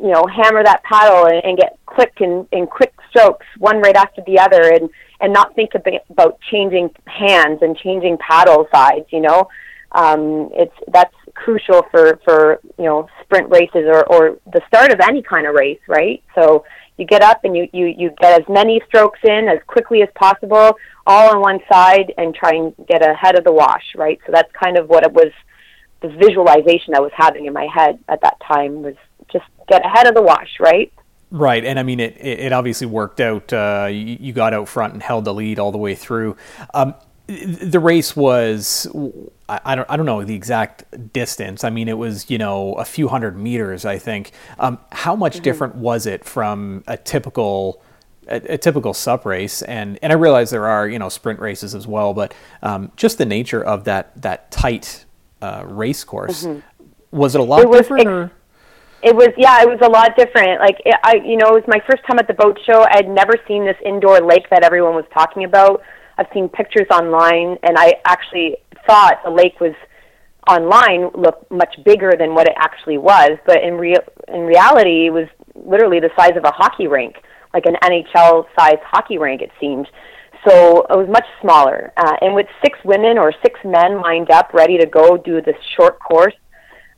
you 0.00 0.10
know, 0.10 0.24
hammer 0.26 0.62
that 0.64 0.82
paddle 0.82 1.26
and, 1.26 1.44
and 1.44 1.58
get 1.58 1.78
quick 1.86 2.14
and, 2.20 2.46
and 2.52 2.68
quick 2.68 2.94
strokes, 3.10 3.46
one 3.58 3.80
right 3.80 3.96
after 3.96 4.22
the 4.26 4.38
other, 4.38 4.72
and 4.72 4.90
and 5.20 5.32
not 5.32 5.54
think 5.54 5.72
about 5.74 6.38
changing 6.50 6.90
hands 7.06 7.60
and 7.62 7.76
changing 7.76 8.18
paddle 8.18 8.66
sides, 8.72 9.06
you 9.10 9.20
know. 9.20 9.48
Um, 9.92 10.50
it's 10.52 10.74
that's 10.88 11.14
crucial 11.34 11.82
for 11.90 12.18
for 12.24 12.60
you 12.78 12.84
know 12.84 13.08
sprint 13.22 13.50
races 13.50 13.84
or 13.86 14.04
or 14.12 14.38
the 14.52 14.60
start 14.66 14.92
of 14.92 15.00
any 15.00 15.22
kind 15.22 15.46
of 15.46 15.54
race, 15.54 15.80
right? 15.88 16.22
So 16.34 16.64
you 16.96 17.06
get 17.06 17.22
up 17.22 17.44
and 17.44 17.56
you 17.56 17.68
you 17.72 17.86
you 17.86 18.10
get 18.20 18.40
as 18.40 18.48
many 18.48 18.80
strokes 18.86 19.20
in 19.24 19.48
as 19.48 19.58
quickly 19.66 20.02
as 20.02 20.08
possible, 20.14 20.76
all 21.06 21.30
on 21.30 21.40
one 21.40 21.60
side, 21.70 22.12
and 22.18 22.34
try 22.34 22.50
and 22.50 22.74
get 22.88 23.08
ahead 23.08 23.36
of 23.36 23.44
the 23.44 23.52
wash, 23.52 23.84
right? 23.96 24.18
So 24.26 24.32
that's 24.32 24.50
kind 24.52 24.76
of 24.76 24.88
what 24.88 25.04
it 25.04 25.12
was. 25.12 25.32
The 26.02 26.08
visualization 26.08 26.94
I 26.94 27.00
was 27.00 27.12
having 27.16 27.46
in 27.46 27.54
my 27.54 27.66
head 27.72 27.98
at 28.08 28.20
that 28.20 28.36
time 28.46 28.82
was 28.82 28.94
just 29.32 29.46
get 29.68 29.86
ahead 29.86 30.06
of 30.06 30.14
the 30.14 30.22
wash, 30.22 30.60
right? 30.60 30.92
Right, 31.34 31.64
and 31.64 31.80
I 31.80 31.82
mean 31.82 31.98
it. 31.98 32.16
It 32.20 32.52
obviously 32.52 32.86
worked 32.86 33.20
out. 33.20 33.52
Uh, 33.52 33.88
you, 33.90 34.18
you, 34.20 34.32
got 34.32 34.54
out 34.54 34.68
front 34.68 34.92
and 34.92 35.02
held 35.02 35.24
the 35.24 35.34
lead 35.34 35.58
all 35.58 35.72
the 35.72 35.78
way 35.78 35.96
through. 35.96 36.36
Um, 36.72 36.94
the 37.26 37.80
race 37.80 38.14
was 38.14 38.86
I 39.48 39.74
don't 39.74 39.90
I 39.90 39.96
don't 39.96 40.06
know 40.06 40.22
the 40.22 40.36
exact 40.36 41.12
distance. 41.12 41.64
I 41.64 41.70
mean, 41.70 41.88
it 41.88 41.98
was 41.98 42.30
you 42.30 42.38
know 42.38 42.74
a 42.74 42.84
few 42.84 43.08
hundred 43.08 43.36
meters. 43.36 43.84
I 43.84 43.98
think. 43.98 44.30
Um, 44.60 44.78
how 44.92 45.16
much 45.16 45.34
mm-hmm. 45.34 45.42
different 45.42 45.74
was 45.74 46.06
it 46.06 46.24
from 46.24 46.84
a 46.86 46.96
typical 46.96 47.82
a, 48.28 48.36
a, 48.52 48.56
typical 48.56 48.94
sup 48.94 49.26
race? 49.26 49.60
And 49.62 49.98
and 50.02 50.12
I 50.12 50.14
realize 50.14 50.50
there 50.50 50.66
are 50.66 50.88
you 50.88 51.00
know 51.00 51.08
sprint 51.08 51.40
races 51.40 51.74
as 51.74 51.84
well, 51.84 52.14
but 52.14 52.32
um, 52.62 52.92
just 52.94 53.18
the 53.18 53.26
nature 53.26 53.64
of 53.64 53.82
that 53.86 54.22
that 54.22 54.52
tight 54.52 55.04
uh, 55.42 55.64
race 55.66 56.04
course 56.04 56.44
mm-hmm. 56.44 56.60
was 57.10 57.34
it 57.34 57.40
a 57.40 57.44
lot 57.44 57.62
it 57.64 57.72
different? 57.72 58.30
It, 58.30 58.30
it 59.04 59.14
was 59.14 59.28
yeah, 59.36 59.62
it 59.62 59.68
was 59.68 59.80
a 59.82 59.88
lot 59.88 60.16
different. 60.16 60.60
Like 60.60 60.80
it, 60.84 60.96
I 61.04 61.16
you 61.24 61.36
know 61.36 61.48
it 61.48 61.60
was 61.60 61.68
my 61.68 61.80
first 61.88 62.02
time 62.06 62.18
at 62.18 62.26
the 62.26 62.34
boat 62.34 62.58
show. 62.66 62.82
I 62.82 62.96
had 62.96 63.08
never 63.08 63.34
seen 63.46 63.64
this 63.64 63.76
indoor 63.84 64.20
lake 64.20 64.48
that 64.50 64.64
everyone 64.64 64.94
was 64.94 65.04
talking 65.12 65.44
about 65.44 65.82
I've 66.18 66.26
seen 66.32 66.48
pictures 66.48 66.86
online, 66.90 67.58
and 67.62 67.76
I 67.76 67.94
actually 68.06 68.56
thought 68.86 69.20
the 69.24 69.30
lake 69.30 69.60
was 69.60 69.74
online 70.48 71.10
looked 71.14 71.50
much 71.50 71.74
bigger 71.84 72.12
than 72.18 72.34
what 72.34 72.46
it 72.46 72.54
actually 72.56 72.98
was. 72.98 73.32
But 73.46 73.62
in 73.62 73.74
real 73.74 74.00
in 74.28 74.42
reality, 74.42 75.06
it 75.06 75.12
was 75.12 75.26
literally 75.54 76.00
the 76.00 76.10
size 76.16 76.36
of 76.36 76.44
a 76.44 76.52
hockey 76.52 76.86
rink, 76.86 77.16
like 77.52 77.66
an 77.66 77.76
NHL 77.82 78.46
size 78.58 78.78
hockey 78.84 79.18
rink. 79.18 79.42
It 79.42 79.50
seemed. 79.60 79.88
So 80.46 80.82
it 80.90 80.96
was 80.96 81.08
much 81.08 81.24
smaller, 81.40 81.92
uh, 81.96 82.16
and 82.20 82.34
with 82.34 82.46
six 82.62 82.78
women 82.84 83.16
or 83.16 83.32
six 83.42 83.58
men 83.64 84.02
lined 84.02 84.30
up, 84.30 84.52
ready 84.52 84.76
to 84.76 84.86
go 84.86 85.16
do 85.16 85.40
this 85.40 85.56
short 85.74 85.98
course. 86.00 86.34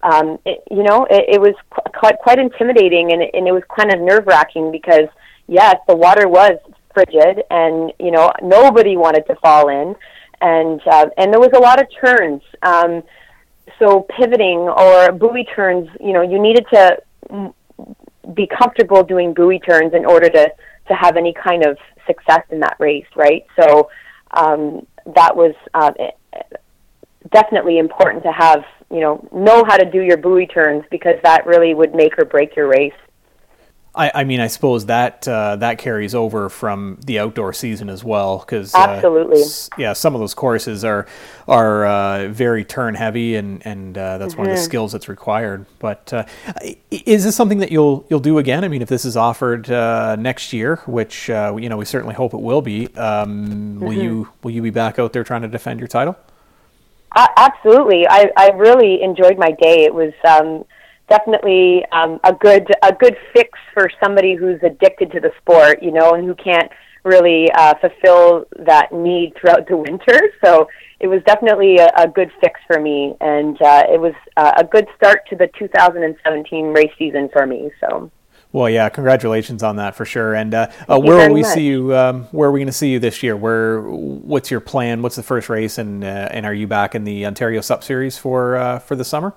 Um, 0.02 0.38
it, 0.44 0.62
you 0.70 0.82
know, 0.82 1.06
it, 1.10 1.34
it 1.34 1.40
was 1.40 1.54
quite 1.70 2.18
quite 2.18 2.38
intimidating, 2.38 3.12
and, 3.12 3.22
and 3.22 3.48
it 3.48 3.52
was 3.52 3.62
kind 3.74 3.92
of 3.92 4.00
nerve 4.00 4.26
wracking 4.26 4.70
because 4.70 5.08
yes, 5.48 5.76
the 5.88 5.96
water 5.96 6.28
was 6.28 6.58
frigid, 6.94 7.42
and 7.50 7.92
you 7.98 8.10
know 8.10 8.32
nobody 8.42 8.96
wanted 8.96 9.26
to 9.26 9.34
fall 9.36 9.68
in, 9.68 9.94
and 10.40 10.80
uh, 10.86 11.06
and 11.16 11.32
there 11.32 11.40
was 11.40 11.52
a 11.54 11.60
lot 11.60 11.80
of 11.80 11.86
turns. 12.00 12.42
Um, 12.62 13.02
so 13.78 14.06
pivoting 14.16 14.60
or 14.60 15.12
buoy 15.12 15.44
turns, 15.44 15.88
you 16.00 16.12
know, 16.12 16.22
you 16.22 16.40
needed 16.40 16.64
to 16.72 16.98
be 18.34 18.46
comfortable 18.46 19.02
doing 19.02 19.34
buoy 19.34 19.58
turns 19.58 19.92
in 19.94 20.04
order 20.06 20.28
to 20.28 20.52
to 20.88 20.94
have 20.94 21.16
any 21.16 21.32
kind 21.32 21.64
of 21.64 21.76
success 22.06 22.42
in 22.50 22.60
that 22.60 22.76
race, 22.78 23.06
right? 23.16 23.44
So 23.60 23.90
um, 24.36 24.86
that 25.14 25.36
was 25.36 25.54
uh, 25.74 25.92
definitely 27.32 27.78
important 27.78 28.22
to 28.22 28.32
have, 28.32 28.64
you 28.90 29.00
know, 29.00 29.28
know 29.32 29.64
how 29.64 29.76
to 29.76 29.90
do 29.90 30.02
your 30.02 30.16
buoy 30.16 30.46
turns 30.46 30.84
because 30.90 31.16
that 31.22 31.46
really 31.46 31.74
would 31.74 31.94
make 31.94 32.18
or 32.18 32.24
break 32.24 32.54
your 32.56 32.68
race. 32.68 32.92
I, 33.96 34.10
I 34.14 34.24
mean, 34.24 34.40
I 34.40 34.48
suppose 34.48 34.86
that 34.86 35.26
uh, 35.26 35.56
that 35.56 35.78
carries 35.78 36.14
over 36.14 36.50
from 36.50 36.98
the 37.06 37.18
outdoor 37.18 37.54
season 37.54 37.88
as 37.88 38.04
well, 38.04 38.38
because 38.38 38.74
uh, 38.74 38.78
absolutely, 38.78 39.42
yeah, 39.78 39.94
some 39.94 40.14
of 40.14 40.20
those 40.20 40.34
courses 40.34 40.84
are 40.84 41.06
are 41.48 41.86
uh, 41.86 42.28
very 42.28 42.62
turn 42.62 42.94
heavy, 42.94 43.36
and 43.36 43.66
and 43.66 43.96
uh, 43.96 44.18
that's 44.18 44.34
mm-hmm. 44.34 44.42
one 44.42 44.50
of 44.50 44.54
the 44.54 44.60
mm-hmm. 44.60 44.64
skills 44.64 44.92
that's 44.92 45.08
required. 45.08 45.64
But 45.78 46.12
uh, 46.12 46.24
is 46.90 47.24
this 47.24 47.34
something 47.34 47.58
that 47.60 47.72
you'll 47.72 48.06
you'll 48.10 48.20
do 48.20 48.36
again? 48.36 48.64
I 48.64 48.68
mean, 48.68 48.82
if 48.82 48.88
this 48.90 49.06
is 49.06 49.16
offered 49.16 49.70
uh, 49.70 50.16
next 50.16 50.52
year, 50.52 50.76
which 50.84 51.28
you 51.28 51.68
know 51.70 51.78
we 51.78 51.86
certainly 51.86 52.14
hope 52.14 52.34
it 52.34 52.40
will 52.40 52.62
be, 52.62 52.88
um, 52.96 53.46
mm-hmm. 53.46 53.80
will 53.80 53.94
you 53.94 54.28
will 54.42 54.50
you 54.50 54.60
be 54.60 54.70
back 54.70 54.98
out 54.98 55.14
there 55.14 55.24
trying 55.24 55.42
to 55.42 55.48
defend 55.48 55.80
your 55.80 55.88
title? 55.88 56.16
Absolutely, 57.36 58.06
I 58.08 58.30
I 58.36 58.50
really 58.50 59.02
enjoyed 59.02 59.38
my 59.38 59.50
day. 59.50 59.84
It 59.84 59.94
was. 59.94 60.12
Um, 60.26 60.64
definitely 61.08 61.84
um, 61.92 62.18
a 62.24 62.32
good 62.32 62.66
a 62.82 62.92
good 62.92 63.16
fix 63.32 63.50
for 63.72 63.88
somebody 64.02 64.34
who's 64.34 64.60
addicted 64.62 65.12
to 65.12 65.20
the 65.20 65.30
sport, 65.40 65.82
you 65.82 65.92
know, 65.92 66.14
and 66.14 66.26
who 66.26 66.34
can't 66.34 66.70
really 67.04 67.46
uh, 67.52 67.74
fulfill 67.80 68.44
that 68.66 68.92
need 68.92 69.32
throughout 69.40 69.66
the 69.68 69.76
winter. 69.88 70.20
So 70.44 70.68
it 70.98 71.06
was 71.06 71.22
definitely 71.26 71.76
a, 71.76 71.88
a 71.96 72.08
good 72.08 72.30
fix 72.40 72.58
for 72.66 72.80
me, 72.80 73.14
and 73.20 73.60
uh, 73.62 73.84
it 73.88 74.00
was 74.00 74.14
uh, 74.36 74.52
a 74.58 74.64
good 74.64 74.86
start 74.96 75.20
to 75.30 75.36
the 75.36 75.48
2017 75.58 76.66
race 76.66 76.90
season 76.98 77.28
for 77.32 77.46
me. 77.46 77.70
So. 77.80 78.10
Well, 78.56 78.70
yeah, 78.70 78.88
congratulations 78.88 79.62
on 79.62 79.76
that 79.76 79.94
for 79.94 80.06
sure. 80.06 80.34
And 80.34 80.54
uh, 80.54 80.70
uh, 80.88 80.98
where 80.98 81.28
will 81.28 81.34
we 81.34 81.42
much. 81.42 81.52
see 81.52 81.66
you? 81.66 81.94
Um, 81.94 82.22
where 82.32 82.48
are 82.48 82.52
we 82.52 82.58
going 82.58 82.68
to 82.68 82.72
see 82.72 82.90
you 82.90 82.98
this 82.98 83.22
year? 83.22 83.36
Where? 83.36 83.82
What's 83.82 84.50
your 84.50 84.60
plan? 84.60 85.02
What's 85.02 85.16
the 85.16 85.22
first 85.22 85.50
race? 85.50 85.76
And 85.76 86.02
uh, 86.02 86.28
and 86.30 86.46
are 86.46 86.54
you 86.54 86.66
back 86.66 86.94
in 86.94 87.04
the 87.04 87.26
Ontario 87.26 87.60
Sup 87.60 87.84
Series 87.84 88.16
for 88.16 88.56
uh, 88.56 88.78
for 88.78 88.96
the 88.96 89.04
summer? 89.04 89.34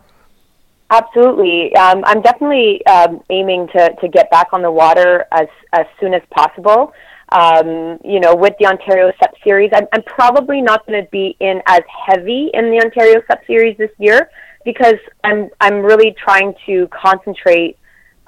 Absolutely. 0.89 1.75
Um, 1.75 2.01
I'm 2.05 2.21
definitely 2.21 2.85
um, 2.85 3.21
aiming 3.29 3.67
to, 3.75 3.93
to 3.93 4.07
get 4.07 4.31
back 4.31 4.53
on 4.53 4.61
the 4.61 4.71
water 4.71 5.25
as 5.33 5.49
as 5.73 5.85
soon 5.99 6.13
as 6.13 6.21
possible. 6.31 6.93
Um, 7.33 7.99
you 8.05 8.21
know, 8.21 8.33
with 8.33 8.53
the 8.57 8.67
Ontario 8.67 9.11
Sup 9.21 9.31
Series, 9.43 9.69
I'm, 9.73 9.85
I'm 9.91 10.03
probably 10.03 10.61
not 10.61 10.87
going 10.87 11.03
to 11.03 11.09
be 11.11 11.35
in 11.41 11.61
as 11.65 11.81
heavy 12.07 12.51
in 12.53 12.71
the 12.71 12.81
Ontario 12.81 13.21
Sup 13.29 13.41
Series 13.45 13.77
this 13.77 13.91
year 13.97 14.29
because 14.63 14.95
I'm 15.25 15.49
I'm 15.59 15.81
really 15.81 16.15
trying 16.23 16.53
to 16.67 16.87
concentrate 16.87 17.78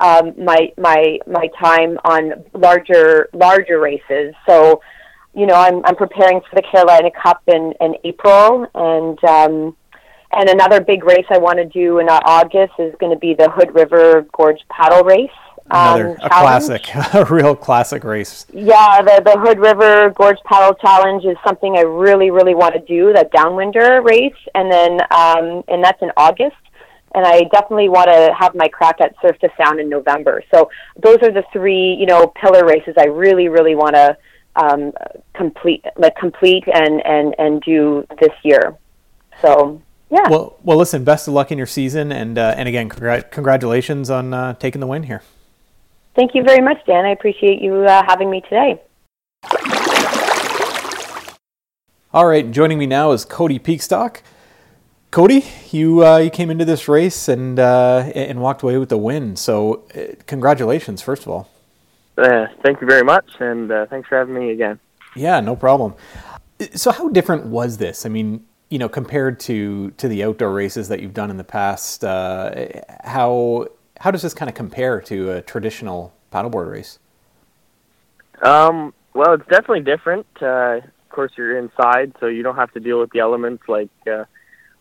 um, 0.02 0.34
my 0.38 0.74
my 0.78 1.20
my 1.28 1.48
time 1.60 1.98
on 2.04 2.44
larger 2.54 3.30
larger 3.34 3.80
races. 3.80 4.34
So, 4.48 4.82
you 5.34 5.46
know, 5.46 5.54
I'm 5.54 5.86
I'm 5.86 5.96
preparing 5.96 6.42
for 6.42 6.56
the 6.56 6.64
Carolina 6.64 7.12
Cup 7.12 7.42
in 7.48 7.74
in 7.80 7.96
April, 8.04 8.68
and 8.74 9.24
um, 9.24 9.78
and 10.34 10.50
another 10.50 10.82
big 10.82 11.04
race 11.04 11.26
I 11.30 11.38
want 11.38 11.58
to 11.60 11.66
do 11.66 12.00
in 12.00 12.10
August 12.10 12.74
is 12.80 12.94
going 13.00 13.14
to 13.14 13.20
be 13.20 13.36
the 13.36 13.50
Hood 13.52 13.74
River 13.74 14.26
Gorge 14.36 14.60
Paddle 14.70 15.04
Race. 15.04 15.30
Another 15.70 16.10
um, 16.10 16.18
a 16.24 16.30
classic, 16.30 16.96
a 17.14 17.26
real 17.26 17.56
classic 17.56 18.04
race. 18.04 18.48
Yeah, 18.52 19.04
the 19.04 19.22
the 19.24 19.40
Hood 19.40 19.60
River 19.60 20.10
Gorge 20.10 20.40
Paddle 20.46 20.76
Challenge 20.76 21.26
is 21.26 21.38
something 21.46 21.78
I 21.78 21.82
really 21.82 22.32
really 22.32 22.56
want 22.56 22.74
to 22.74 22.82
do. 22.82 23.14
That 23.14 23.32
downwinder 23.32 24.04
race, 24.04 24.34
and 24.56 24.72
then 24.72 25.00
um, 25.12 25.64
and 25.68 25.84
that's 25.84 26.02
in 26.02 26.10
August 26.18 26.56
and 27.14 27.26
I 27.26 27.44
definitely 27.52 27.90
want 27.90 28.10
to 28.10 28.34
have 28.38 28.56
my 28.56 28.68
crack 28.68 28.96
at 29.02 29.16
Surf 29.22 29.38
to 29.40 29.50
Sound 29.58 29.80
in 29.80 29.90
November. 29.90 30.44
So 30.54 30.70
those 31.02 31.18
are 31.24 31.32
the 31.32 31.44
three, 31.52 31.96
you 32.00 32.06
know, 32.06 32.28
pillar 32.28 32.66
races 32.66 32.96
I 32.98 33.06
really, 33.06 33.48
really 33.48 33.76
want 33.76 33.96
to 33.96 34.18
um, 34.56 34.92
complete, 35.34 35.84
like 35.98 36.16
complete 36.16 36.64
and 36.74 37.02
and 37.06 37.36
and 37.38 37.62
do 37.62 38.06
this 38.20 38.34
year. 38.44 38.78
So 39.42 39.82
yeah. 40.10 40.28
Well, 40.30 40.58
well, 40.64 40.78
listen. 40.78 41.04
Best 41.06 41.28
of 41.28 41.34
luck 41.34 41.52
in 41.52 41.58
your 41.58 41.68
season, 41.68 42.12
and 42.12 42.38
uh, 42.38 42.54
and 42.58 42.68
again, 42.68 42.90
congr- 42.90 43.32
congratulations 43.32 44.10
on 44.10 44.34
uh, 44.34 44.54
taking 44.56 44.82
the 44.82 44.88
win 44.88 45.04
here. 45.04 45.22
Thank 46.16 46.36
you 46.36 46.44
very 46.44 46.62
much, 46.62 46.86
Dan. 46.86 47.06
I 47.06 47.12
appreciate 47.12 47.62
you 47.62 47.76
uh, 47.76 48.04
having 48.06 48.30
me 48.30 48.42
today. 48.42 48.82
All 52.14 52.26
right, 52.26 52.52
joining 52.52 52.78
me 52.78 52.86
now 52.86 53.14
is 53.14 53.24
Cody 53.24 53.58
Peekstock. 53.58 54.22
Cody, 55.12 55.44
you 55.72 56.06
uh, 56.06 56.18
you 56.20 56.30
came 56.30 56.50
into 56.50 56.64
this 56.64 56.88
race 56.88 57.28
and 57.28 57.60
uh, 57.60 58.10
and 58.16 58.42
walked 58.42 58.64
away 58.64 58.78
with 58.78 58.88
the 58.88 58.98
win. 58.98 59.36
So, 59.36 59.84
uh, 59.94 60.16
congratulations, 60.26 61.02
first 61.02 61.24
of 61.24 61.28
all. 61.28 61.50
Uh, 62.18 62.46
thank 62.64 62.80
you 62.80 62.88
very 62.88 63.04
much, 63.04 63.26
and 63.42 63.70
uh, 63.70 63.88
thanks 63.88 64.08
for 64.08 64.18
having 64.18 64.36
me 64.36 64.52
again. 64.52 64.80
Yeah, 65.14 65.42
no 65.42 65.58
problem. 65.58 65.96
So, 66.76 66.92
how 66.92 67.10
different 67.10 67.48
was 67.48 67.78
this? 67.78 68.06
I 68.06 68.10
mean, 68.10 68.46
you 68.70 68.80
know, 68.80 68.88
compared 68.88 69.42
to 69.42 69.92
to 69.92 70.08
the 70.08 70.24
outdoor 70.24 70.54
races 70.54 70.88
that 70.88 71.02
you've 71.02 71.14
done 71.14 71.30
in 71.30 71.36
the 71.36 71.44
past, 71.44 72.06
uh, 72.06 72.68
how 73.04 73.68
how 74.00 74.12
does 74.12 74.22
this 74.22 74.34
kind 74.34 74.48
of 74.48 74.56
compare 74.56 75.02
to 75.02 75.32
a 75.32 75.42
traditional 75.42 76.14
paddleboard 76.32 76.72
race? 76.72 77.00
Um, 78.44 78.94
well, 79.14 79.34
it's 79.34 79.48
definitely 79.50 79.82
different. 79.82 80.26
of 80.42 80.84
course, 81.10 81.34
you're 81.36 81.58
inside, 81.58 82.14
so 82.22 82.28
you 82.28 82.44
don't 82.44 82.56
have 82.56 82.72
to 82.72 82.80
deal 82.80 83.02
with 83.02 83.10
the 83.10 83.20
elements 83.20 83.64
like 83.68 83.90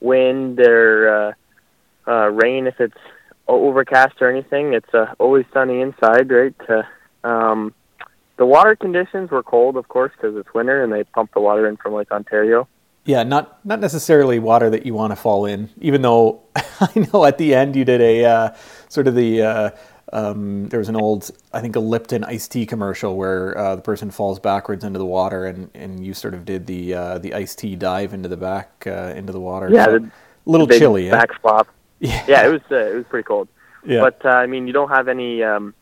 wind 0.01 0.61
or 0.61 1.35
uh, 2.09 2.11
uh, 2.11 2.29
rain 2.29 2.67
if 2.67 2.81
it's 2.81 2.97
overcast 3.49 4.21
or 4.21 4.31
anything. 4.31 4.73
It's 4.73 4.93
uh, 4.95 5.15
always 5.19 5.45
sunny 5.53 5.81
inside, 5.81 6.31
right? 6.31 6.55
Uh, 6.69 6.83
um, 7.27 7.75
the 8.37 8.47
water 8.47 8.75
conditions 8.75 9.31
were 9.31 9.43
cold, 9.43 9.77
of 9.77 9.89
course, 9.89 10.13
because 10.17 10.37
it's 10.37 10.53
winter 10.55 10.83
and 10.83 10.93
they 10.93 11.05
pump 11.05 11.33
the 11.35 11.41
water 11.41 11.69
in 11.69 11.77
from 11.77 11.95
Lake 11.95 12.11
Ontario. 12.11 12.67
Yeah, 13.05 13.23
not 13.23 13.65
not 13.65 13.81
necessarily 13.81 14.39
water 14.39 14.71
that 14.71 14.85
you 14.85 14.95
want 14.95 15.13
to 15.13 15.17
fall 15.17 15.47
in. 15.47 15.71
Even 15.81 16.03
though 16.03 16.43
I 16.57 17.09
know 17.13 17.25
at 17.25 17.39
the 17.39 17.55
end 17.55 17.75
you 17.75 17.85
did 17.85 18.01
a 18.01 18.25
uh, 18.25 18.55
sort 18.89 19.09
of 19.09 19.15
the 19.15 19.43
uh, 19.43 19.71
um, 20.13 20.69
there 20.69 20.79
was 20.79 20.89
an 20.89 20.97
old, 20.97 21.31
I 21.53 21.61
think, 21.61 21.77
a 21.77 21.81
Lipton 21.81 22.25
iced 22.25 22.51
tea 22.51 22.67
commercial 22.67 23.17
where 23.17 23.57
uh, 23.57 23.77
the 23.77 23.83
person 23.83 24.11
falls 24.11 24.41
backwards 24.41 24.83
into 24.83 24.99
the 24.99 25.07
water, 25.07 25.47
and, 25.47 25.71
and 25.75 26.05
you 26.05 26.15
sort 26.15 26.35
of 26.35 26.45
did 26.45 26.67
the 26.67 26.95
uh, 26.95 27.19
the 27.19 27.35
iced 27.35 27.59
tea 27.61 27.77
dive 27.77 28.13
into 28.13 28.29
the 28.29 28.37
back 28.37 28.85
uh, 28.87 29.13
into 29.15 29.33
the 29.33 29.41
water. 29.41 29.69
Yeah, 29.71 29.87
so, 29.87 29.99
the, 29.99 30.07
a 30.07 30.11
little 30.47 30.67
the 30.67 30.79
chilly. 30.79 31.09
Eh? 31.09 31.13
Back 31.13 31.41
flop. 31.41 31.69
Yeah, 32.03 32.25
yeah, 32.27 32.47
it 32.47 32.51
was 32.51 32.63
uh, 32.71 32.77
it 32.77 32.95
was 32.95 33.05
pretty 33.11 33.27
cold. 33.27 33.47
Yeah. 33.85 34.01
But 34.01 34.25
uh, 34.25 34.31
I 34.31 34.47
mean, 34.47 34.67
you 34.67 34.73
don't 34.73 34.89
have 34.89 35.07
any 35.07 35.43
um, 35.43 35.75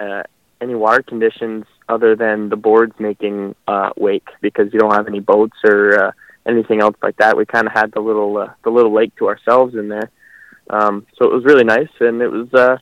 uh, 0.00 0.24
any 0.60 0.74
water 0.74 1.04
conditions 1.04 1.66
other 1.88 2.16
than 2.16 2.48
the 2.48 2.56
boards 2.56 2.94
making 2.98 3.54
wake 3.96 4.26
because 4.40 4.72
you 4.72 4.80
don't 4.80 4.92
have 4.92 5.06
any 5.06 5.20
boats 5.20 5.56
or 5.62 6.12
anything 6.46 6.80
else 6.80 6.96
like 7.00 7.16
that. 7.18 7.36
We 7.36 7.46
kind 7.46 7.68
of 7.68 7.72
had 7.72 7.92
the 7.92 8.00
little 8.00 8.48
the 8.64 8.70
little 8.70 8.92
lake 8.92 9.14
to 9.18 9.28
ourselves 9.28 9.76
in 9.76 9.86
there, 9.86 10.10
um, 10.68 11.06
so 11.16 11.26
it 11.26 11.32
was 11.32 11.44
really 11.44 11.62
nice, 11.62 11.90
and 12.00 12.20
it 12.20 12.32
was 12.32 12.80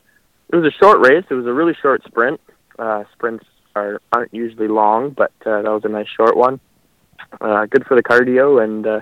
it 0.51 0.55
was 0.55 0.65
a 0.65 0.77
short 0.77 0.99
race. 0.99 1.25
It 1.29 1.33
was 1.33 1.45
a 1.45 1.53
really 1.53 1.75
short 1.81 2.03
sprint. 2.05 2.39
Uh, 2.77 3.03
sprints 3.13 3.45
are 3.75 4.01
aren't 4.11 4.33
usually 4.33 4.67
long, 4.67 5.11
but 5.11 5.31
uh, 5.45 5.61
that 5.61 5.71
was 5.71 5.85
a 5.85 5.89
nice 5.89 6.07
short 6.07 6.35
one. 6.35 6.59
Uh, 7.39 7.65
good 7.65 7.85
for 7.85 7.95
the 7.95 8.03
cardio, 8.03 8.61
and 8.63 8.85
uh, 8.85 9.01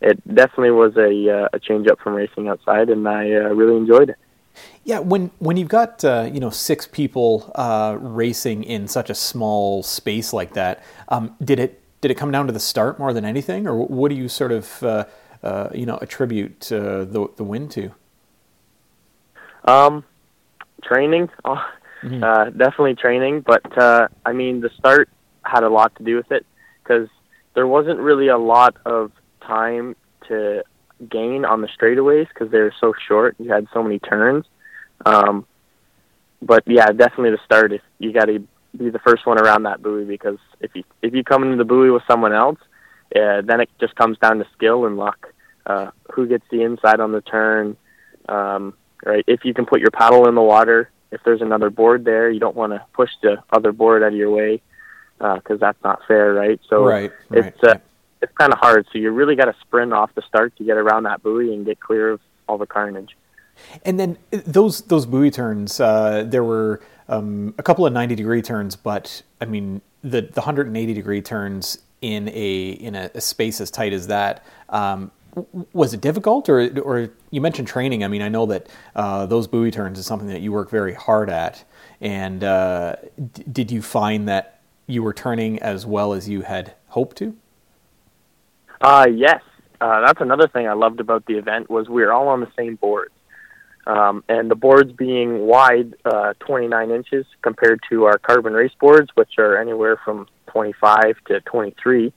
it 0.00 0.22
definitely 0.34 0.70
was 0.70 0.96
a 0.96 1.30
uh, 1.30 1.48
a 1.52 1.58
change 1.58 1.88
up 1.88 2.00
from 2.00 2.14
racing 2.14 2.48
outside, 2.48 2.90
and 2.90 3.08
I 3.08 3.32
uh, 3.32 3.48
really 3.48 3.76
enjoyed 3.76 4.10
it. 4.10 4.16
Yeah, 4.84 5.00
when 5.00 5.30
when 5.38 5.56
you've 5.56 5.68
got 5.68 6.04
uh, 6.04 6.28
you 6.32 6.40
know 6.40 6.50
six 6.50 6.86
people 6.86 7.50
uh, 7.54 7.96
racing 8.00 8.64
in 8.64 8.88
such 8.88 9.10
a 9.10 9.14
small 9.14 9.82
space 9.82 10.32
like 10.32 10.54
that, 10.54 10.82
um, 11.08 11.34
did 11.42 11.58
it 11.58 11.82
did 12.00 12.10
it 12.10 12.14
come 12.14 12.30
down 12.30 12.46
to 12.46 12.52
the 12.52 12.60
start 12.60 12.98
more 12.98 13.12
than 13.12 13.24
anything, 13.24 13.66
or 13.66 13.86
what 13.86 14.10
do 14.10 14.14
you 14.14 14.28
sort 14.28 14.52
of 14.52 14.82
uh, 14.82 15.04
uh, 15.42 15.68
you 15.74 15.86
know 15.86 15.98
attribute 16.00 16.70
uh, 16.70 17.04
the 17.04 17.28
the 17.36 17.44
win 17.44 17.68
to? 17.70 17.90
Um, 19.64 20.04
training, 20.82 21.28
uh, 21.44 21.56
mm-hmm. 22.02 22.58
definitely 22.58 22.94
training. 22.94 23.40
But 23.40 23.76
uh, 23.78 24.08
I 24.24 24.32
mean, 24.32 24.60
the 24.60 24.70
start 24.78 25.08
had 25.44 25.62
a 25.62 25.68
lot 25.68 25.94
to 25.96 26.04
do 26.04 26.16
with 26.16 26.30
it 26.32 26.44
because 26.82 27.08
there 27.54 27.66
wasn't 27.66 28.00
really 28.00 28.28
a 28.28 28.38
lot 28.38 28.76
of 28.84 29.12
time 29.40 29.96
to 30.28 30.64
gain 31.08 31.44
on 31.44 31.60
the 31.60 31.68
straightaways 31.68 32.28
because 32.28 32.50
they 32.50 32.58
were 32.58 32.74
so 32.80 32.92
short. 33.08 33.36
You 33.38 33.50
had 33.52 33.66
so 33.72 33.82
many 33.82 33.98
turns. 33.98 34.44
Um, 35.04 35.46
but 36.42 36.62
yeah, 36.66 36.86
definitely 36.86 37.30
the 37.30 37.40
start. 37.44 37.72
If 37.72 37.82
you 37.98 38.12
got 38.12 38.26
to 38.26 38.46
be 38.76 38.90
the 38.90 38.98
first 38.98 39.26
one 39.26 39.38
around 39.38 39.64
that 39.64 39.82
buoy 39.82 40.04
because 40.04 40.38
if 40.60 40.70
you 40.74 40.84
if 41.02 41.14
you 41.14 41.24
come 41.24 41.42
into 41.42 41.56
the 41.56 41.64
buoy 41.64 41.90
with 41.90 42.02
someone 42.08 42.32
else, 42.32 42.58
uh, 43.14 43.42
then 43.42 43.60
it 43.60 43.70
just 43.80 43.94
comes 43.96 44.18
down 44.18 44.38
to 44.38 44.46
skill 44.54 44.86
and 44.86 44.96
luck. 44.96 45.32
Uh, 45.64 45.90
who 46.12 46.26
gets 46.26 46.44
the 46.50 46.62
inside 46.62 47.00
on 47.00 47.12
the 47.12 47.20
turn? 47.20 47.76
Um, 48.28 48.74
right? 49.06 49.24
If 49.26 49.44
you 49.44 49.54
can 49.54 49.64
put 49.64 49.80
your 49.80 49.90
paddle 49.90 50.28
in 50.28 50.34
the 50.34 50.42
water, 50.42 50.90
if 51.12 51.22
there's 51.24 51.40
another 51.40 51.70
board 51.70 52.04
there, 52.04 52.28
you 52.30 52.40
don't 52.40 52.56
want 52.56 52.72
to 52.72 52.84
push 52.92 53.10
the 53.22 53.36
other 53.52 53.72
board 53.72 54.02
out 54.02 54.08
of 54.08 54.14
your 54.14 54.30
way 54.30 54.60
because 55.18 55.42
uh, 55.52 55.56
that's 55.60 55.82
not 55.82 56.00
fair, 56.06 56.34
right? 56.34 56.60
So 56.68 56.84
right, 56.84 57.12
it's 57.30 57.62
right. 57.62 57.76
Uh, 57.76 57.78
it's 58.22 58.32
kind 58.36 58.52
of 58.52 58.58
hard. 58.58 58.86
So 58.92 58.98
you 58.98 59.10
really 59.10 59.36
got 59.36 59.46
to 59.46 59.54
sprint 59.60 59.92
off 59.92 60.14
the 60.14 60.22
start 60.22 60.56
to 60.56 60.64
get 60.64 60.76
around 60.76 61.04
that 61.04 61.22
buoy 61.22 61.54
and 61.54 61.64
get 61.64 61.80
clear 61.80 62.10
of 62.10 62.20
all 62.48 62.58
the 62.58 62.66
carnage. 62.66 63.16
And 63.84 63.98
then 63.98 64.18
uh, 64.32 64.40
those 64.44 64.82
those 64.82 65.06
buoy 65.06 65.30
turns, 65.30 65.80
uh, 65.80 66.24
there 66.26 66.44
were 66.44 66.80
um, 67.08 67.54
a 67.58 67.62
couple 67.62 67.86
of 67.86 67.92
ninety 67.92 68.14
degree 68.14 68.42
turns, 68.42 68.76
but 68.76 69.22
I 69.40 69.44
mean 69.44 69.80
the 70.02 70.22
the 70.22 70.42
hundred 70.42 70.66
and 70.66 70.76
eighty 70.76 70.92
degree 70.94 71.22
turns 71.22 71.78
in 72.02 72.28
a 72.28 72.68
in 72.70 72.94
a, 72.94 73.10
a, 73.14 73.20
space 73.20 73.60
as 73.60 73.70
tight 73.70 73.92
as 73.92 74.08
that. 74.08 74.44
Um, 74.68 75.10
was 75.72 75.92
it 75.92 76.00
difficult, 76.00 76.48
or 76.48 76.80
or 76.80 77.10
you 77.30 77.40
mentioned 77.40 77.68
training? 77.68 78.02
I 78.02 78.08
mean, 78.08 78.22
I 78.22 78.28
know 78.28 78.46
that 78.46 78.68
uh, 78.94 79.26
those 79.26 79.46
buoy 79.46 79.70
turns 79.70 79.98
is 79.98 80.06
something 80.06 80.28
that 80.28 80.40
you 80.40 80.52
work 80.52 80.70
very 80.70 80.94
hard 80.94 81.28
at. 81.28 81.64
And 82.00 82.42
uh, 82.42 82.96
d- 83.32 83.44
did 83.50 83.70
you 83.70 83.82
find 83.82 84.28
that 84.28 84.60
you 84.86 85.02
were 85.02 85.12
turning 85.12 85.58
as 85.60 85.84
well 85.84 86.12
as 86.12 86.28
you 86.28 86.42
had 86.42 86.74
hoped 86.88 87.16
to? 87.18 87.36
Uh, 88.80 89.06
yes, 89.12 89.42
uh, 89.80 90.00
that's 90.06 90.20
another 90.20 90.48
thing 90.48 90.68
I 90.68 90.74
loved 90.74 91.00
about 91.00 91.26
the 91.26 91.34
event 91.34 91.70
was 91.70 91.88
we 91.88 92.02
were 92.02 92.12
all 92.12 92.28
on 92.28 92.40
the 92.40 92.50
same 92.56 92.76
boards, 92.76 93.14
um, 93.86 94.24
and 94.28 94.50
the 94.50 94.54
boards 94.54 94.92
being 94.92 95.40
wide, 95.40 95.94
uh, 96.04 96.32
29 96.40 96.90
inches 96.90 97.26
compared 97.42 97.80
to 97.90 98.04
our 98.04 98.18
carbon 98.18 98.54
race 98.54 98.74
boards, 98.80 99.10
which 99.14 99.38
are 99.38 99.58
anywhere 99.58 99.98
from 100.02 100.26
25 100.46 101.16
to 101.26 101.40
23. 101.42 102.12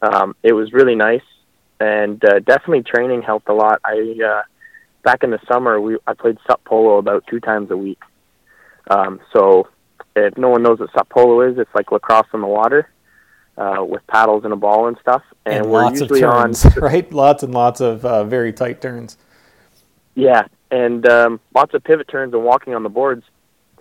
Um, 0.00 0.34
it 0.42 0.52
was 0.52 0.72
really 0.72 0.96
nice 0.96 1.22
and 1.82 2.24
uh, 2.24 2.38
definitely 2.40 2.82
training 2.82 3.22
helped 3.22 3.48
a 3.48 3.54
lot. 3.54 3.80
I 3.84 3.96
uh, 4.24 4.42
back 5.02 5.22
in 5.24 5.30
the 5.30 5.40
summer 5.50 5.80
we 5.80 5.98
I 6.06 6.14
played 6.14 6.38
sup 6.46 6.62
polo 6.64 6.98
about 6.98 7.24
two 7.28 7.40
times 7.40 7.70
a 7.70 7.76
week. 7.76 8.00
Um, 8.90 9.20
so 9.32 9.68
if 10.14 10.36
no 10.36 10.48
one 10.48 10.62
knows 10.62 10.78
what 10.80 10.90
sup 10.92 11.08
polo 11.08 11.40
is, 11.48 11.58
it's 11.58 11.74
like 11.74 11.90
lacrosse 11.92 12.26
on 12.32 12.40
the 12.40 12.46
water. 12.46 12.88
uh, 13.56 13.84
with 13.86 14.06
paddles 14.06 14.44
and 14.44 14.52
a 14.52 14.56
ball 14.56 14.88
and 14.88 14.96
stuff. 15.00 15.22
And, 15.44 15.56
and 15.56 15.66
we're 15.66 15.82
lots 15.82 16.00
of 16.00 16.10
usually 16.10 16.20
turns, 16.20 16.64
on 16.64 16.72
right? 16.76 17.10
Lots 17.12 17.42
and 17.42 17.52
lots 17.52 17.80
of 17.80 18.04
uh, 18.04 18.24
very 18.24 18.52
tight 18.52 18.80
turns. 18.80 19.16
yeah, 20.14 20.46
and 20.70 21.06
um, 21.08 21.40
lots 21.54 21.74
of 21.74 21.84
pivot 21.84 22.08
turns 22.08 22.32
and 22.32 22.44
walking 22.44 22.74
on 22.74 22.82
the 22.82 22.88
boards. 22.88 23.24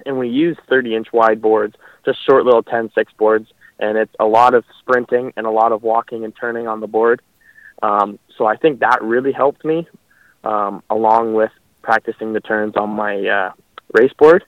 And 0.06 0.18
we 0.18 0.30
use 0.30 0.58
30 0.68 0.96
inch 0.96 1.14
wide 1.14 1.42
boards, 1.42 1.76
just 2.06 2.26
short 2.26 2.44
little 2.44 2.64
10 2.64 2.92
6 2.94 3.14
boards. 3.14 3.48
And 3.80 3.98
it's 3.98 4.14
a 4.20 4.26
lot 4.26 4.54
of 4.54 4.64
sprinting 4.80 5.34
and 5.38 5.46
a 5.46 5.52
lot 5.52 5.72
of 5.72 5.84
walking 5.84 6.24
and 6.24 6.36
turning 6.36 6.68
on 6.68 6.80
the 6.80 6.88
board. 6.88 7.22
Um, 7.82 8.20
so 8.38 8.46
I 8.46 8.58
think 8.58 8.80
that 8.80 9.02
really 9.02 9.32
helped 9.32 9.66
me, 9.66 9.88
um, 10.44 10.84
along 10.90 11.34
with 11.34 11.52
practicing 11.82 12.34
the 12.34 12.40
turns 12.40 12.76
on 12.78 12.90
my 12.90 13.26
uh, 13.28 13.52
race 13.94 14.14
board. 14.18 14.44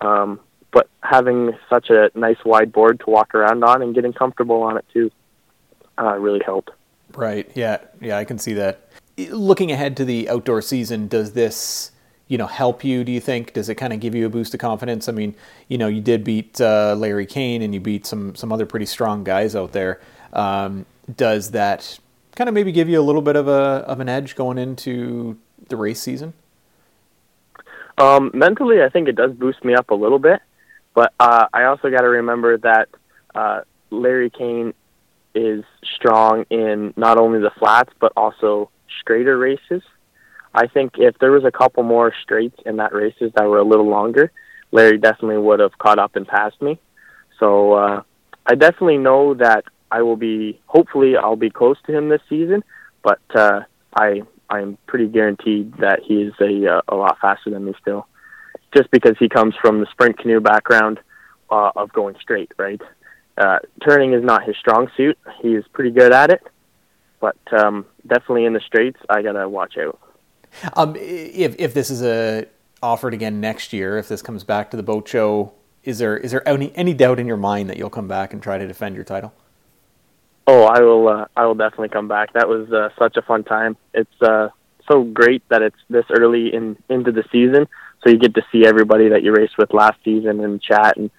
Um, 0.00 0.40
but 0.72 0.88
having 1.02 1.52
such 1.68 1.90
a 1.90 2.10
nice 2.14 2.42
wide 2.44 2.72
board 2.72 3.00
to 3.00 3.10
walk 3.10 3.34
around 3.34 3.64
on 3.64 3.82
and 3.82 3.94
getting 3.94 4.12
comfortable 4.12 4.62
on 4.62 4.76
it 4.76 4.84
too 4.92 5.10
uh, 5.98 6.16
really 6.16 6.40
helped. 6.44 6.70
Right. 7.14 7.50
Yeah. 7.54 7.78
Yeah. 8.00 8.18
I 8.18 8.24
can 8.24 8.38
see 8.38 8.54
that. 8.54 8.88
Looking 9.18 9.72
ahead 9.72 9.96
to 9.98 10.04
the 10.04 10.28
outdoor 10.30 10.62
season, 10.62 11.08
does 11.08 11.32
this, 11.32 11.90
you 12.28 12.38
know, 12.38 12.46
help 12.46 12.84
you? 12.84 13.04
Do 13.04 13.12
you 13.12 13.20
think? 13.20 13.52
Does 13.52 13.68
it 13.68 13.74
kind 13.74 13.92
of 13.92 14.00
give 14.00 14.14
you 14.14 14.24
a 14.24 14.30
boost 14.30 14.54
of 14.54 14.60
confidence? 14.60 15.08
I 15.08 15.12
mean, 15.12 15.34
you 15.68 15.76
know, 15.76 15.88
you 15.88 16.00
did 16.00 16.24
beat 16.24 16.60
uh, 16.60 16.94
Larry 16.96 17.26
Cain 17.26 17.60
and 17.62 17.74
you 17.74 17.80
beat 17.80 18.06
some 18.06 18.34
some 18.36 18.52
other 18.52 18.64
pretty 18.64 18.86
strong 18.86 19.24
guys 19.24 19.56
out 19.56 19.72
there. 19.72 20.00
Um, 20.32 20.86
does 21.16 21.50
that 21.50 21.98
kind 22.36 22.48
of 22.48 22.54
maybe 22.54 22.72
give 22.72 22.88
you 22.88 23.00
a 23.00 23.02
little 23.02 23.22
bit 23.22 23.36
of 23.36 23.48
a 23.48 23.84
of 23.86 24.00
an 24.00 24.08
edge 24.08 24.34
going 24.34 24.58
into 24.58 25.38
the 25.68 25.76
race 25.76 26.00
season? 26.00 26.32
Um, 27.98 28.30
mentally, 28.32 28.82
I 28.82 28.88
think 28.88 29.08
it 29.08 29.16
does 29.16 29.32
boost 29.32 29.64
me 29.64 29.74
up 29.74 29.90
a 29.90 29.94
little 29.94 30.18
bit, 30.18 30.40
but 30.94 31.12
uh, 31.20 31.46
I 31.52 31.64
also 31.64 31.90
got 31.90 32.00
to 32.00 32.08
remember 32.08 32.56
that 32.58 32.88
uh, 33.34 33.60
Larry 33.90 34.30
Cain 34.30 34.72
is 35.34 35.64
strong 35.94 36.44
in 36.50 36.92
not 36.96 37.18
only 37.18 37.40
the 37.40 37.52
flats 37.58 37.92
but 38.00 38.12
also 38.16 38.70
straighter 39.00 39.38
races. 39.38 39.82
I 40.54 40.66
think 40.66 40.94
if 40.98 41.18
there 41.18 41.30
was 41.30 41.44
a 41.44 41.52
couple 41.52 41.82
more 41.82 42.12
straights 42.22 42.58
in 42.66 42.78
that 42.78 42.92
races 42.92 43.30
that 43.36 43.44
were 43.44 43.58
a 43.58 43.64
little 43.64 43.88
longer, 43.88 44.32
Larry 44.72 44.98
definitely 44.98 45.38
would 45.38 45.60
have 45.60 45.78
caught 45.78 45.98
up 45.98 46.16
and 46.16 46.26
passed 46.26 46.60
me. 46.60 46.80
So 47.38 47.72
uh, 47.72 48.02
I 48.46 48.54
definitely 48.54 48.98
know 48.98 49.34
that 49.34 49.64
I 49.90 50.02
will 50.02 50.16
be. 50.16 50.60
Hopefully, 50.66 51.16
I'll 51.16 51.36
be 51.36 51.50
close 51.50 51.76
to 51.86 51.96
him 51.96 52.08
this 52.08 52.22
season. 52.28 52.62
But 53.02 53.20
uh, 53.34 53.60
I 53.94 54.22
I'm 54.48 54.78
pretty 54.86 55.06
guaranteed 55.06 55.74
that 55.78 56.00
he 56.04 56.22
is 56.22 56.34
a 56.40 56.76
uh, 56.76 56.80
a 56.88 56.96
lot 56.96 57.18
faster 57.20 57.50
than 57.50 57.64
me 57.64 57.74
still, 57.80 58.06
just 58.74 58.90
because 58.90 59.16
he 59.18 59.28
comes 59.28 59.54
from 59.60 59.80
the 59.80 59.86
sprint 59.90 60.18
canoe 60.18 60.40
background 60.40 61.00
uh, 61.50 61.70
of 61.76 61.92
going 61.92 62.16
straight. 62.20 62.52
Right, 62.58 62.80
uh, 63.38 63.58
turning 63.86 64.12
is 64.12 64.22
not 64.22 64.44
his 64.44 64.56
strong 64.58 64.90
suit. 64.96 65.18
He 65.40 65.54
is 65.54 65.64
pretty 65.72 65.90
good 65.90 66.12
at 66.12 66.30
it, 66.30 66.42
but 67.20 67.38
um, 67.52 67.86
definitely 68.06 68.44
in 68.44 68.52
the 68.52 68.60
straights, 68.60 69.00
I 69.08 69.22
gotta 69.22 69.48
watch 69.48 69.78
out. 69.78 69.98
Um, 70.74 70.96
if 70.96 71.54
if 71.58 71.74
this 71.74 71.90
is 71.90 72.02
a 72.02 72.46
offered 72.82 73.14
again 73.14 73.40
next 73.40 73.72
year, 73.72 73.98
if 73.98 74.08
this 74.08 74.20
comes 74.20 74.44
back 74.44 74.70
to 74.72 74.76
the 74.76 74.82
boat 74.82 75.08
show, 75.08 75.52
is 75.84 75.98
there 75.98 76.16
is 76.16 76.32
there 76.32 76.46
any 76.46 76.74
any 76.74 76.92
doubt 76.92 77.20
in 77.20 77.26
your 77.26 77.36
mind 77.36 77.70
that 77.70 77.76
you'll 77.76 77.88
come 77.88 78.08
back 78.08 78.32
and 78.32 78.42
try 78.42 78.58
to 78.58 78.66
defend 78.66 78.96
your 78.96 79.04
title? 79.04 79.32
Oh, 80.46 80.64
I 80.64 80.80
will. 80.80 81.08
Uh, 81.08 81.26
I 81.36 81.46
will 81.46 81.54
definitely 81.54 81.90
come 81.90 82.08
back. 82.08 82.32
That 82.32 82.48
was 82.48 82.72
uh, 82.72 82.88
such 82.98 83.16
a 83.16 83.22
fun 83.22 83.44
time. 83.44 83.76
It's 83.94 84.22
uh, 84.22 84.48
so 84.90 85.04
great 85.04 85.42
that 85.48 85.62
it's 85.62 85.76
this 85.88 86.04
early 86.10 86.52
in 86.52 86.76
into 86.88 87.12
the 87.12 87.24
season, 87.30 87.68
so 88.02 88.10
you 88.10 88.18
get 88.18 88.34
to 88.34 88.42
see 88.50 88.66
everybody 88.66 89.08
that 89.10 89.22
you 89.22 89.32
raced 89.32 89.58
with 89.58 89.72
last 89.72 89.98
season 90.04 90.42
and 90.42 90.60
chat 90.60 90.96
and 90.96 91.10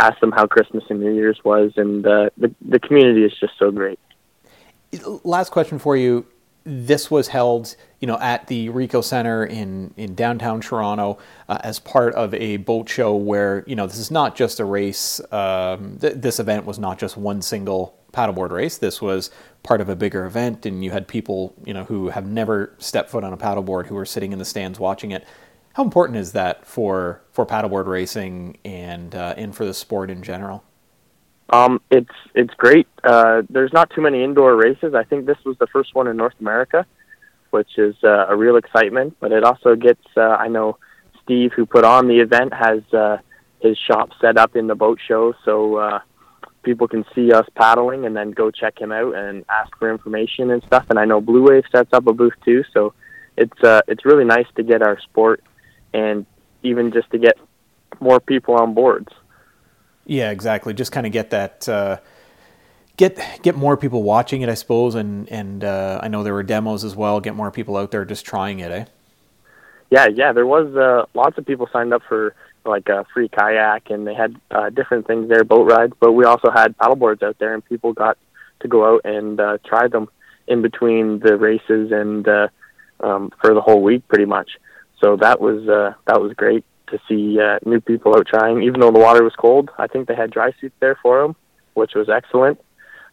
ask 0.00 0.18
them 0.20 0.32
how 0.32 0.46
Christmas 0.46 0.82
and 0.90 1.00
New 1.00 1.14
Year's 1.14 1.38
was, 1.44 1.72
and 1.76 2.04
uh, 2.06 2.30
the 2.36 2.52
the 2.60 2.80
community 2.80 3.24
is 3.24 3.32
just 3.38 3.52
so 3.58 3.70
great. 3.70 3.98
Last 5.22 5.50
question 5.50 5.78
for 5.78 5.96
you. 5.96 6.26
This 6.64 7.10
was 7.10 7.28
held, 7.28 7.74
you 7.98 8.06
know, 8.06 8.18
at 8.20 8.46
the 8.46 8.68
Ricoh 8.68 9.02
Center 9.02 9.44
in, 9.44 9.92
in 9.96 10.14
downtown 10.14 10.60
Toronto 10.60 11.18
uh, 11.48 11.58
as 11.64 11.80
part 11.80 12.14
of 12.14 12.32
a 12.34 12.58
boat 12.58 12.88
show 12.88 13.16
where, 13.16 13.64
you 13.66 13.74
know, 13.74 13.88
this 13.88 13.98
is 13.98 14.12
not 14.12 14.36
just 14.36 14.60
a 14.60 14.64
race. 14.64 15.20
Um, 15.32 15.98
th- 16.00 16.14
this 16.14 16.38
event 16.38 16.64
was 16.64 16.78
not 16.78 17.00
just 17.00 17.16
one 17.16 17.42
single 17.42 17.98
paddleboard 18.12 18.50
race. 18.50 18.78
This 18.78 19.00
was 19.00 19.30
part 19.62 19.80
of 19.80 19.88
a 19.88 19.96
bigger 19.96 20.24
event, 20.24 20.66
and 20.66 20.84
you 20.84 20.90
had 20.90 21.08
people, 21.08 21.54
you 21.64 21.74
know, 21.74 21.84
who 21.84 22.08
have 22.08 22.26
never 22.26 22.74
stepped 22.78 23.10
foot 23.10 23.24
on 23.24 23.32
a 23.32 23.36
paddleboard 23.36 23.86
who 23.86 23.94
were 23.94 24.06
sitting 24.06 24.32
in 24.32 24.38
the 24.38 24.44
stands 24.44 24.78
watching 24.78 25.10
it. 25.10 25.26
How 25.74 25.82
important 25.82 26.18
is 26.18 26.32
that 26.32 26.66
for 26.66 27.22
for 27.32 27.46
paddleboard 27.46 27.86
racing 27.86 28.58
and 28.64 29.14
uh, 29.14 29.34
and 29.36 29.54
for 29.54 29.64
the 29.64 29.74
sport 29.74 30.10
in 30.10 30.22
general? 30.22 30.64
Um, 31.50 31.80
it's 31.90 32.14
it's 32.34 32.54
great. 32.54 32.86
Uh, 33.04 33.42
there's 33.48 33.72
not 33.72 33.90
too 33.90 34.00
many 34.00 34.22
indoor 34.22 34.56
races. 34.56 34.94
I 34.94 35.04
think 35.04 35.26
this 35.26 35.38
was 35.44 35.56
the 35.58 35.66
first 35.66 35.94
one 35.94 36.08
in 36.08 36.16
North 36.16 36.34
America, 36.40 36.86
which 37.50 37.78
is 37.78 37.94
uh, 38.04 38.26
a 38.28 38.36
real 38.36 38.56
excitement. 38.56 39.16
But 39.20 39.32
it 39.32 39.44
also 39.44 39.74
gets. 39.76 40.04
Uh, 40.16 40.20
I 40.20 40.48
know 40.48 40.78
Steve, 41.22 41.52
who 41.54 41.66
put 41.66 41.84
on 41.84 42.08
the 42.08 42.20
event, 42.20 42.52
has 42.52 42.82
uh, 42.92 43.18
his 43.60 43.78
shop 43.78 44.10
set 44.20 44.36
up 44.36 44.56
in 44.56 44.66
the 44.66 44.74
boat 44.74 44.98
show, 45.06 45.34
so 45.44 45.76
uh, 45.76 46.00
people 46.62 46.88
can 46.88 47.04
see 47.14 47.32
us 47.32 47.46
paddling 47.54 48.06
and 48.06 48.16
then 48.16 48.30
go 48.30 48.50
check 48.50 48.80
him 48.80 48.92
out 48.92 49.14
and 49.14 49.44
ask 49.48 49.76
for 49.78 49.90
information 49.90 50.50
and 50.50 50.62
stuff. 50.64 50.86
And 50.90 50.98
I 50.98 51.04
know 51.04 51.20
Blue 51.20 51.42
Wave 51.42 51.64
sets 51.72 51.92
up 51.92 52.06
a 52.06 52.12
booth 52.12 52.34
too, 52.44 52.64
so 52.72 52.94
it's 53.36 53.62
uh, 53.62 53.82
it's 53.88 54.04
really 54.04 54.24
nice 54.24 54.46
to 54.56 54.62
get 54.62 54.82
our 54.82 55.00
sport 55.00 55.42
and 55.92 56.26
even 56.62 56.92
just 56.92 57.10
to 57.10 57.18
get 57.18 57.36
more 58.00 58.20
people 58.20 58.54
on 58.54 58.74
boards. 58.74 59.08
Yeah, 60.04 60.30
exactly. 60.30 60.74
Just 60.74 60.92
kind 60.92 61.06
of 61.06 61.12
get 61.12 61.30
that. 61.30 61.68
Uh, 61.68 61.98
get 62.96 63.18
get 63.42 63.56
more 63.56 63.76
people 63.76 64.02
watching 64.02 64.42
it, 64.42 64.48
I 64.48 64.54
suppose, 64.54 64.94
and 64.94 65.28
and 65.30 65.64
uh, 65.64 66.00
I 66.02 66.08
know 66.08 66.22
there 66.22 66.34
were 66.34 66.42
demos 66.42 66.84
as 66.84 66.96
well. 66.96 67.20
Get 67.20 67.34
more 67.34 67.50
people 67.50 67.76
out 67.76 67.90
there 67.90 68.04
just 68.04 68.24
trying 68.24 68.60
it, 68.60 68.70
eh? 68.70 68.84
Yeah, 69.90 70.08
yeah. 70.08 70.32
There 70.32 70.46
was 70.46 70.74
uh, 70.74 71.06
lots 71.14 71.38
of 71.38 71.46
people 71.46 71.68
signed 71.72 71.92
up 71.92 72.02
for 72.08 72.34
like 72.64 72.88
a 72.88 73.04
free 73.12 73.28
kayak, 73.28 73.90
and 73.90 74.06
they 74.06 74.14
had 74.14 74.36
uh, 74.50 74.70
different 74.70 75.06
things 75.06 75.28
there, 75.28 75.44
boat 75.44 75.70
rides. 75.70 75.92
But 76.00 76.12
we 76.12 76.24
also 76.24 76.50
had 76.50 76.76
paddle 76.78 76.96
boards 76.96 77.22
out 77.22 77.38
there, 77.38 77.54
and 77.54 77.64
people 77.64 77.92
got 77.92 78.18
to 78.60 78.68
go 78.68 78.94
out 78.94 79.02
and 79.04 79.40
uh, 79.40 79.58
try 79.64 79.88
them 79.88 80.08
in 80.46 80.62
between 80.62 81.18
the 81.20 81.36
races 81.36 81.92
and 81.92 82.26
uh, 82.28 82.48
um, 83.00 83.30
for 83.40 83.54
the 83.54 83.60
whole 83.60 83.82
week, 83.82 84.06
pretty 84.08 84.24
much. 84.24 84.52
So 85.00 85.16
that 85.16 85.40
was 85.40 85.68
uh, 85.68 85.94
that 86.06 86.20
was 86.20 86.32
great 86.34 86.64
to 86.88 87.00
see 87.08 87.40
uh, 87.40 87.58
new 87.64 87.80
people 87.80 88.14
out 88.16 88.26
trying, 88.26 88.62
even 88.62 88.80
though 88.80 88.92
the 88.92 89.00
water 89.00 89.24
was 89.24 89.34
cold. 89.36 89.70
I 89.78 89.86
think 89.86 90.06
they 90.06 90.14
had 90.14 90.30
dry 90.30 90.52
suits 90.60 90.76
there 90.80 90.98
for 91.02 91.22
them, 91.22 91.36
which 91.74 91.94
was 91.94 92.08
excellent. 92.08 92.60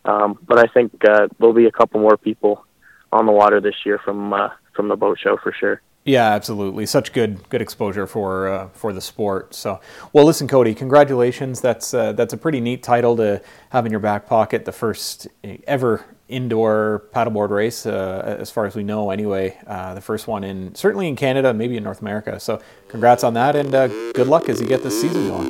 Um, 0.05 0.38
but 0.47 0.59
I 0.59 0.67
think 0.71 0.93
uh, 1.05 1.27
there'll 1.38 1.53
be 1.53 1.65
a 1.65 1.71
couple 1.71 1.99
more 1.99 2.17
people 2.17 2.65
on 3.12 3.25
the 3.25 3.31
water 3.31 3.59
this 3.59 3.75
year 3.85 3.99
from 4.03 4.33
uh, 4.33 4.49
from 4.79 4.87
the 4.87 4.95
boat 4.95 5.19
show 5.19 5.35
for 5.35 5.51
sure. 5.51 5.81
Yeah, 6.05 6.31
absolutely. 6.31 6.85
Such 6.85 7.11
good 7.11 7.49
good 7.49 7.61
exposure 7.61 8.07
for 8.07 8.47
uh, 8.47 8.69
for 8.69 8.93
the 8.93 9.01
sport. 9.01 9.53
So, 9.53 9.81
well, 10.13 10.23
listen, 10.23 10.47
Cody, 10.47 10.73
congratulations. 10.73 11.59
That's 11.59 11.93
uh, 11.93 12.13
that's 12.13 12.31
a 12.31 12.37
pretty 12.37 12.61
neat 12.61 12.81
title 12.81 13.17
to 13.17 13.41
have 13.71 13.85
in 13.85 13.91
your 13.91 13.99
back 13.99 14.25
pocket. 14.25 14.63
The 14.63 14.71
first 14.71 15.27
ever 15.67 16.05
indoor 16.29 17.03
paddleboard 17.13 17.49
race, 17.49 17.85
uh, 17.85 18.37
as 18.39 18.49
far 18.49 18.67
as 18.67 18.75
we 18.77 18.83
know, 18.83 19.09
anyway. 19.09 19.57
Uh, 19.67 19.93
the 19.95 20.01
first 20.01 20.25
one 20.25 20.45
in 20.45 20.73
certainly 20.75 21.09
in 21.09 21.17
Canada, 21.17 21.53
maybe 21.53 21.75
in 21.75 21.83
North 21.83 21.99
America. 21.99 22.39
So, 22.39 22.61
congrats 22.87 23.25
on 23.25 23.33
that, 23.33 23.57
and 23.57 23.75
uh, 23.75 23.87
good 24.13 24.27
luck 24.27 24.47
as 24.47 24.61
you 24.61 24.67
get 24.67 24.81
this 24.81 24.99
season 25.01 25.27
going. 25.27 25.49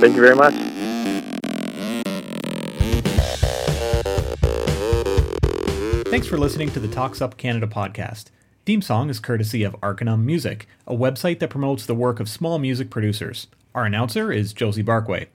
Thank 0.00 0.14
you 0.14 0.22
very 0.22 0.36
much. 0.36 0.54
Thanks 6.06 6.28
for 6.28 6.38
listening 6.38 6.70
to 6.70 6.78
the 6.78 6.88
Talk 6.88 7.16
Sup 7.16 7.36
Canada 7.36 7.66
podcast. 7.66 8.26
Theme 8.66 8.82
song 8.82 9.08
is 9.08 9.20
courtesy 9.20 9.62
of 9.62 9.74
Arcanum 9.82 10.26
Music, 10.26 10.68
a 10.86 10.94
website 10.94 11.38
that 11.38 11.48
promotes 11.48 11.86
the 11.86 11.94
work 11.94 12.20
of 12.20 12.28
small 12.28 12.58
music 12.58 12.90
producers. 12.90 13.46
Our 13.74 13.86
announcer 13.86 14.30
is 14.30 14.52
Josie 14.52 14.84
Barkway. 14.84 15.28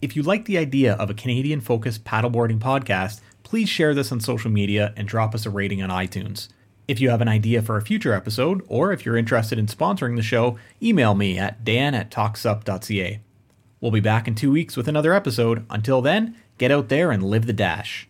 If 0.00 0.14
you 0.14 0.22
like 0.22 0.44
the 0.44 0.58
idea 0.58 0.94
of 0.94 1.10
a 1.10 1.14
Canadian 1.14 1.60
focused 1.60 2.04
paddleboarding 2.04 2.60
podcast, 2.60 3.20
please 3.42 3.68
share 3.68 3.94
this 3.94 4.12
on 4.12 4.20
social 4.20 4.50
media 4.50 4.94
and 4.96 5.08
drop 5.08 5.34
us 5.34 5.44
a 5.44 5.50
rating 5.50 5.82
on 5.82 5.90
iTunes. 5.90 6.48
If 6.86 7.00
you 7.00 7.10
have 7.10 7.20
an 7.20 7.26
idea 7.26 7.62
for 7.62 7.76
a 7.76 7.82
future 7.82 8.12
episode, 8.12 8.62
or 8.68 8.92
if 8.92 9.04
you're 9.04 9.16
interested 9.16 9.58
in 9.58 9.66
sponsoring 9.66 10.14
the 10.14 10.22
show, 10.22 10.56
email 10.80 11.16
me 11.16 11.36
at 11.36 11.64
dan 11.64 11.96
at 11.96 12.12
talksup.ca. 12.12 13.20
We'll 13.80 13.90
be 13.90 14.00
back 14.00 14.28
in 14.28 14.36
two 14.36 14.52
weeks 14.52 14.76
with 14.76 14.86
another 14.86 15.12
episode. 15.12 15.66
Until 15.68 16.00
then, 16.00 16.36
get 16.58 16.70
out 16.70 16.90
there 16.90 17.10
and 17.10 17.24
live 17.24 17.46
the 17.46 17.52
dash. 17.52 18.08